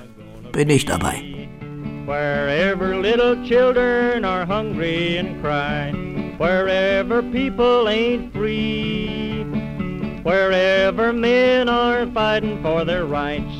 bin 0.51 0.69
ich 0.69 0.85
dabei. 0.85 1.36
Wherever 2.07 2.95
little 2.95 3.35
children 3.43 4.23
are 4.23 4.45
hungry 4.45 5.17
and 5.17 5.41
cry, 5.41 5.91
wherever 6.37 7.21
people 7.21 7.89
ain't 7.89 8.31
free, 8.31 9.43
wherever 10.23 11.11
men 11.11 11.67
are 11.67 12.07
fighting 12.13 12.61
for 12.61 12.85
their 12.85 13.03
rights, 13.03 13.53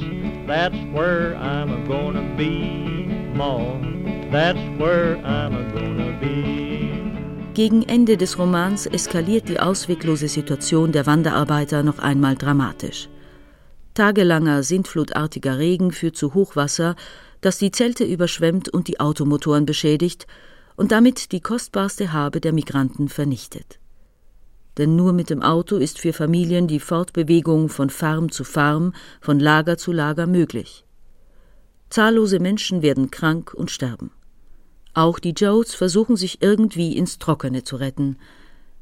that's 0.47 0.77
where 0.93 1.36
I'm 1.36 1.89
gonna 1.89 2.23
be, 2.38 3.10
Ma. 3.36 3.81
That's 4.31 4.63
where 4.79 5.17
I'm 5.25 5.73
gonna 5.73 6.17
be. 6.21 6.88
Gegen 7.53 7.83
Ende 7.89 8.15
des 8.15 8.39
Romans 8.39 8.86
eskaliert 8.86 9.49
die 9.49 9.60
ausweglose 9.60 10.29
Situation 10.29 10.93
der 10.93 11.05
Wanderarbeiter 11.05 11.83
noch 11.83 11.99
einmal 11.99 12.36
dramatisch. 12.36 13.10
Tagelanger 13.93 14.63
sintflutartiger 14.63 15.57
Regen 15.57 15.91
führt 15.91 16.15
zu 16.15 16.33
Hochwasser, 16.33 16.95
das 17.41 17.58
die 17.58 17.71
Zelte 17.71 18.04
überschwemmt 18.04 18.69
und 18.69 18.88
die 18.88 19.00
Automotoren 19.00 19.65
beschädigt 19.65 20.28
und 20.76 20.91
damit 20.91 21.32
die 21.32 21.41
kostbarste 21.41 22.13
Habe 22.13 22.41
der 22.41 22.54
Migranten 22.54 23.10
vernichtet. 23.10 23.80
Denn 24.78 24.95
nur 24.95 25.13
mit 25.13 25.30
dem 25.30 25.41
Auto 25.41 25.78
ist 25.78 26.00
für 26.00 26.13
Familien 26.13 26.67
die 26.67 26.80
Fortbewegung 26.80 27.69
von 27.69 27.89
Farm 27.89 28.32
zu 28.32 28.43
Farm, 28.43 28.93
von 29.21 29.39
Lager 29.39 29.78
zu 29.78 29.91
Lager 29.91 30.28
möglich. 30.28 30.86
Zahllose 31.89 32.39
Menschen 32.39 32.82
werden 32.82 33.12
krank 33.12 33.54
und 33.54 33.71
sterben. 33.71 34.12
Auch 34.93 35.19
die 35.19 35.32
Joes 35.32 35.73
versuchen 35.73 36.15
sich 36.15 36.41
irgendwie 36.41 36.95
ins 36.97 37.17
Trockene 37.17 37.63
zu 37.63 37.78
retten, 37.78 38.17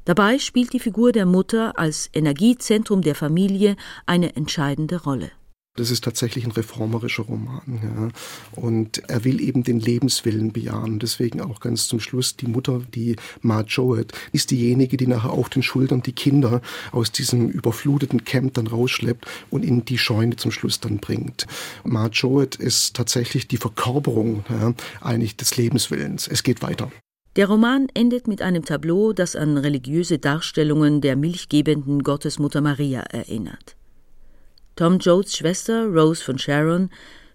Dabei 0.06 0.38
spielt 0.38 0.72
die 0.72 0.78
Figur 0.78 1.10
der 1.10 1.26
Mutter 1.26 1.76
als 1.80 2.08
Energiezentrum 2.12 3.02
der 3.02 3.16
Familie 3.16 3.74
eine 4.06 4.36
entscheidende 4.36 5.02
Rolle. 5.02 5.32
Das 5.76 5.90
ist 5.90 6.04
tatsächlich 6.04 6.44
ein 6.44 6.50
reformerischer 6.52 7.24
Roman. 7.24 7.80
Ja. 7.82 8.08
Und 8.60 9.08
er 9.08 9.24
will 9.24 9.40
eben 9.40 9.62
den 9.62 9.80
Lebenswillen 9.80 10.52
bejahen. 10.52 10.98
Deswegen 10.98 11.40
auch 11.40 11.60
ganz 11.60 11.86
zum 11.86 12.00
Schluss 12.00 12.36
die 12.36 12.46
Mutter, 12.46 12.80
die 12.94 13.16
Ma 13.42 13.60
Joet, 13.60 14.12
ist 14.32 14.50
diejenige, 14.50 14.96
die 14.96 15.06
nachher 15.06 15.30
auf 15.30 15.48
den 15.48 15.62
Schultern 15.62 16.02
die 16.02 16.12
Kinder 16.12 16.62
aus 16.92 17.12
diesem 17.12 17.48
überfluteten 17.48 18.24
Camp 18.24 18.54
dann 18.54 18.66
rausschleppt 18.66 19.26
und 19.50 19.64
in 19.64 19.84
die 19.84 19.98
Scheune 19.98 20.36
zum 20.36 20.50
Schluss 20.50 20.80
dann 20.80 20.98
bringt. 20.98 21.46
Ma 21.84 22.08
Joet 22.08 22.56
ist 22.56 22.96
tatsächlich 22.96 23.48
die 23.48 23.58
Verkörperung 23.58 24.44
ja, 24.48 24.74
eigentlich 25.00 25.36
des 25.36 25.56
Lebenswillens. 25.56 26.28
Es 26.28 26.42
geht 26.42 26.62
weiter. 26.62 26.90
Der 27.36 27.48
Roman 27.48 27.88
endet 27.92 28.28
mit 28.28 28.40
einem 28.40 28.64
Tableau, 28.64 29.12
das 29.12 29.36
an 29.36 29.58
religiöse 29.58 30.18
Darstellungen 30.18 31.02
der 31.02 31.16
milchgebenden 31.16 32.02
Gottesmutter 32.02 32.62
Maria 32.62 33.00
erinnert. 33.00 33.76
Tom 34.76 34.98
Joads 34.98 35.38
Schwester 35.38 35.86
Rose 35.86 36.22
von 36.22 36.38
Sharon 36.38 36.90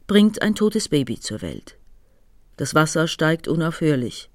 bringt 0.05 0.43
ein 0.43 0.53
totes 0.53 0.89
Baby 0.89 1.19
zur 1.19 1.41
Welt. 1.41 1.75
Das 2.55 2.75
Wasser 2.75 3.07
steigt 3.07 3.47
unaufhörlich. 3.47 4.29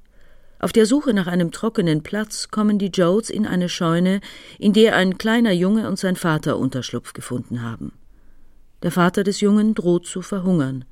Auf 0.59 0.73
der 0.73 0.87
Suche 0.87 1.15
nach 1.15 1.29
einem 1.29 1.53
trockenen 1.53 2.03
Platz 2.03 2.49
kommen 2.49 2.81
die 2.81 2.89
Jodes 2.89 3.31
in 3.31 3.47
eine 3.47 3.69
Scheune, 3.69 4.21
in 4.59 4.73
der 4.73 4.97
ein 4.97 5.19
kleiner 5.19 5.53
Junge 5.53 5.87
und 5.87 6.01
sein 6.01 6.17
Vater 6.17 6.59
Unterschlupf 6.59 7.13
gefunden 7.13 7.63
haben. 7.63 7.93
Der 8.83 8.91
Vater 8.91 9.23
des 9.23 9.41
Jungen 9.41 9.77
droht 9.77 10.07
zu 10.07 10.21
verhungern. 10.21 10.85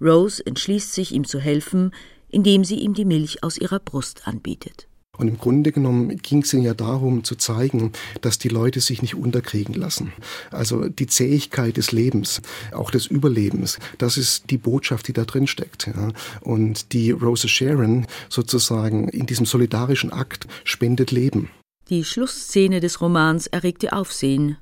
Rose 0.00 0.44
entschließt 0.44 0.92
sich, 0.92 1.12
ihm 1.12 1.24
zu 1.24 1.38
helfen, 1.38 1.94
indem 2.30 2.64
sie 2.64 2.80
ihm 2.80 2.94
die 2.94 3.04
Milch 3.04 3.44
aus 3.44 3.58
ihrer 3.58 3.78
Brust 3.78 4.26
anbietet. 4.26 4.88
Und 5.18 5.28
im 5.28 5.36
Grunde 5.36 5.72
genommen 5.72 6.16
ging 6.16 6.40
es 6.42 6.54
ihnen 6.54 6.62
ja 6.62 6.72
darum 6.72 7.22
zu 7.22 7.36
zeigen, 7.36 7.92
dass 8.22 8.38
die 8.38 8.48
Leute 8.48 8.80
sich 8.80 9.02
nicht 9.02 9.14
unterkriegen 9.14 9.74
lassen. 9.74 10.12
Also 10.50 10.88
die 10.88 11.06
Zähigkeit 11.06 11.76
des 11.76 11.92
Lebens, 11.92 12.40
auch 12.72 12.90
des 12.90 13.06
Überlebens, 13.08 13.78
das 13.98 14.16
ist 14.16 14.48
die 14.48 14.56
Botschaft, 14.56 15.08
die 15.08 15.12
da 15.12 15.24
drin 15.24 15.46
steckt. 15.46 15.86
Ja. 15.86 16.12
Und 16.40 16.94
die 16.94 17.10
Rose 17.10 17.46
Sharon 17.46 18.06
sozusagen 18.30 19.08
in 19.08 19.26
diesem 19.26 19.44
solidarischen 19.44 20.12
Akt 20.12 20.46
spendet 20.64 21.10
Leben. 21.10 21.50
Die 21.90 22.04
Schlussszene 22.04 22.80
des 22.80 23.02
Romans 23.02 23.48
erregte 23.48 23.92
Aufsehen 23.92 24.56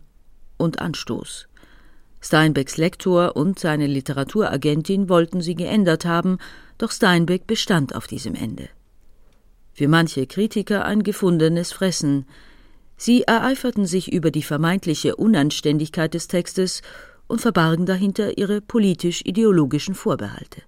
und 0.57 0.81
Anstoß. 0.81 1.47
Steinbecks 2.21 2.77
Lektor 2.77 3.37
und 3.37 3.61
seine 3.61 3.87
Literaturagentin 3.87 5.09
wollten 5.09 5.43
sie 5.43 5.55
geändert 5.55 6.05
haben, 6.05 6.39
doch 6.77 6.91
Steinbeck 6.91 7.47
bestand 7.47 7.95
auf 7.95 8.09
diesem 8.09 8.35
Ende 8.35 8.69
für 9.73 9.89
manche 9.89 10.27
Kritiker 10.27 10.85
ein 10.85 11.03
gefundenes 11.03 11.73
Fressen. 11.73 12.27
Sie 12.97 13.23
ereiferten 13.23 13.87
sich 13.87 14.13
über 14.13 14.31
die 14.31 14.43
vermeintliche 14.43 15.17
Unanständigkeit 15.17 16.13
des 16.15 16.29
Textes 16.29 16.83
und 17.27 17.41
verbargen 17.41 17.87
dahinter 17.87 18.37
ihre 18.39 18.61
politisch-ideologischen 18.61 19.95
Vorbehalte. 19.95 20.63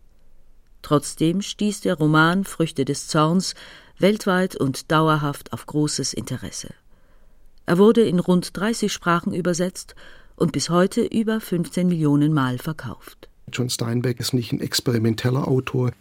Trotzdem 0.82 1.42
stieß 1.42 1.80
der 1.82 1.94
Roman 1.94 2.44
Früchte 2.44 2.84
des 2.84 3.06
Zorns 3.06 3.54
weltweit 3.98 4.56
und 4.56 4.90
dauerhaft 4.90 5.52
auf 5.52 5.66
großes 5.66 6.12
Interesse. 6.12 6.74
Er 7.66 7.78
wurde 7.78 8.02
in 8.02 8.18
rund 8.18 8.56
30 8.56 8.92
Sprachen 8.92 9.32
übersetzt 9.32 9.94
und 10.36 10.52
bis 10.52 10.70
heute 10.70 11.02
über 11.02 11.40
15 11.40 11.86
Millionen 11.86 12.32
Mal 12.32 12.58
verkauft. 12.58 13.28
John 13.52 13.70
Steinbeck 13.70 14.18
ist 14.18 14.34
nicht 14.34 14.52
ein 14.52 14.60
experimenteller 14.60 15.46
Autor. 15.46 15.92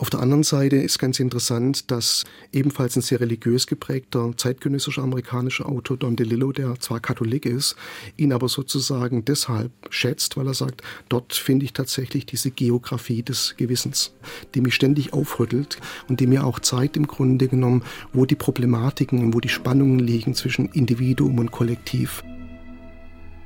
Auf 0.00 0.10
der 0.10 0.20
anderen 0.20 0.44
Seite 0.44 0.76
ist 0.76 1.00
ganz 1.00 1.18
interessant, 1.18 1.90
dass 1.90 2.24
ebenfalls 2.52 2.94
ein 2.94 3.02
sehr 3.02 3.18
religiös 3.18 3.66
geprägter 3.66 4.30
zeitgenössischer 4.36 5.02
amerikanischer 5.02 5.68
Autor 5.68 5.96
Don 5.96 6.14
DeLillo, 6.14 6.52
der 6.52 6.78
zwar 6.78 7.00
Katholik 7.00 7.44
ist, 7.44 7.74
ihn 8.16 8.32
aber 8.32 8.48
sozusagen 8.48 9.24
deshalb 9.24 9.72
schätzt, 9.90 10.36
weil 10.36 10.46
er 10.46 10.54
sagt, 10.54 10.82
dort 11.08 11.34
finde 11.34 11.64
ich 11.64 11.72
tatsächlich 11.72 12.26
diese 12.26 12.52
Geografie 12.52 13.24
des 13.24 13.56
Gewissens, 13.56 14.14
die 14.54 14.60
mich 14.60 14.76
ständig 14.76 15.12
aufrüttelt 15.12 15.78
und 16.08 16.20
die 16.20 16.28
mir 16.28 16.46
auch 16.46 16.60
zeigt 16.60 16.96
im 16.96 17.08
Grunde 17.08 17.48
genommen, 17.48 17.82
wo 18.12 18.24
die 18.24 18.36
Problematiken 18.36 19.18
und 19.18 19.34
wo 19.34 19.40
die 19.40 19.48
Spannungen 19.48 19.98
liegen 19.98 20.32
zwischen 20.34 20.66
Individuum 20.66 21.40
und 21.40 21.50
Kollektiv. 21.50 22.22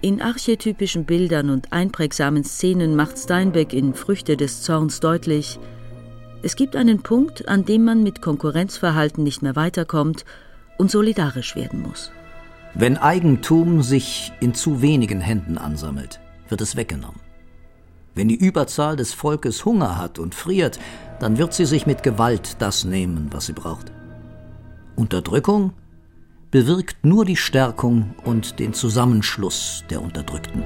In 0.03 0.21
archetypischen 0.21 1.07
Bildern 1.07 1.49
und 1.49 1.73
einprägsamen 1.73 2.45
Szenen 2.45 2.95
macht 2.95 3.17
Steinbeck 3.19 3.73
in 3.73 3.95
Früchte 3.95 4.37
des 4.37 4.61
Zorns 4.61 5.01
deutlich, 5.01 5.59
es 6.43 6.57
gibt 6.57 6.77
einen 6.77 7.03
Punkt, 7.03 7.49
an 7.49 7.65
dem 7.65 7.85
man 7.85 8.03
mit 8.03 8.21
Konkurrenzverhalten 8.21 9.23
nicht 9.23 9.43
mehr 9.43 9.57
weiterkommt 9.57 10.25
und 10.77 10.91
solidarisch 10.91 11.55
werden 11.55 11.83
muss. 11.83 12.11
Wenn 12.75 12.97
Eigentum 12.97 13.83
sich 13.83 14.33
in 14.41 14.55
zu 14.55 14.83
wenigen 14.83 15.21
Händen 15.21 15.59
ansammelt, 15.59 16.21
wird 16.49 16.61
es 16.61 16.77
weggenommen. 16.77 17.21
Wenn 18.15 18.29
die 18.29 18.37
Überzahl 18.37 18.97
des 18.97 19.15
Volkes 19.15 19.65
Hunger 19.65 19.99
hat 19.99 20.19
und 20.19 20.35
friert, 20.35 20.79
dann 21.21 21.39
wird 21.39 21.55
sie 21.55 21.67
sich 21.67 21.87
mit 21.87 22.03
Gewalt 22.03 22.57
das 22.59 22.85
nehmen, 22.85 23.29
was 23.31 23.47
sie 23.47 23.53
braucht. 23.53 23.93
Unterdrückung 24.97 25.73
bewirkt 26.51 27.05
nur 27.05 27.25
die 27.25 27.37
Stärkung 27.37 28.15
und 28.25 28.59
den 28.59 28.75
Zusammenschluss 28.75 29.85
der 29.89 30.03
Unterdrückten. 30.03 30.63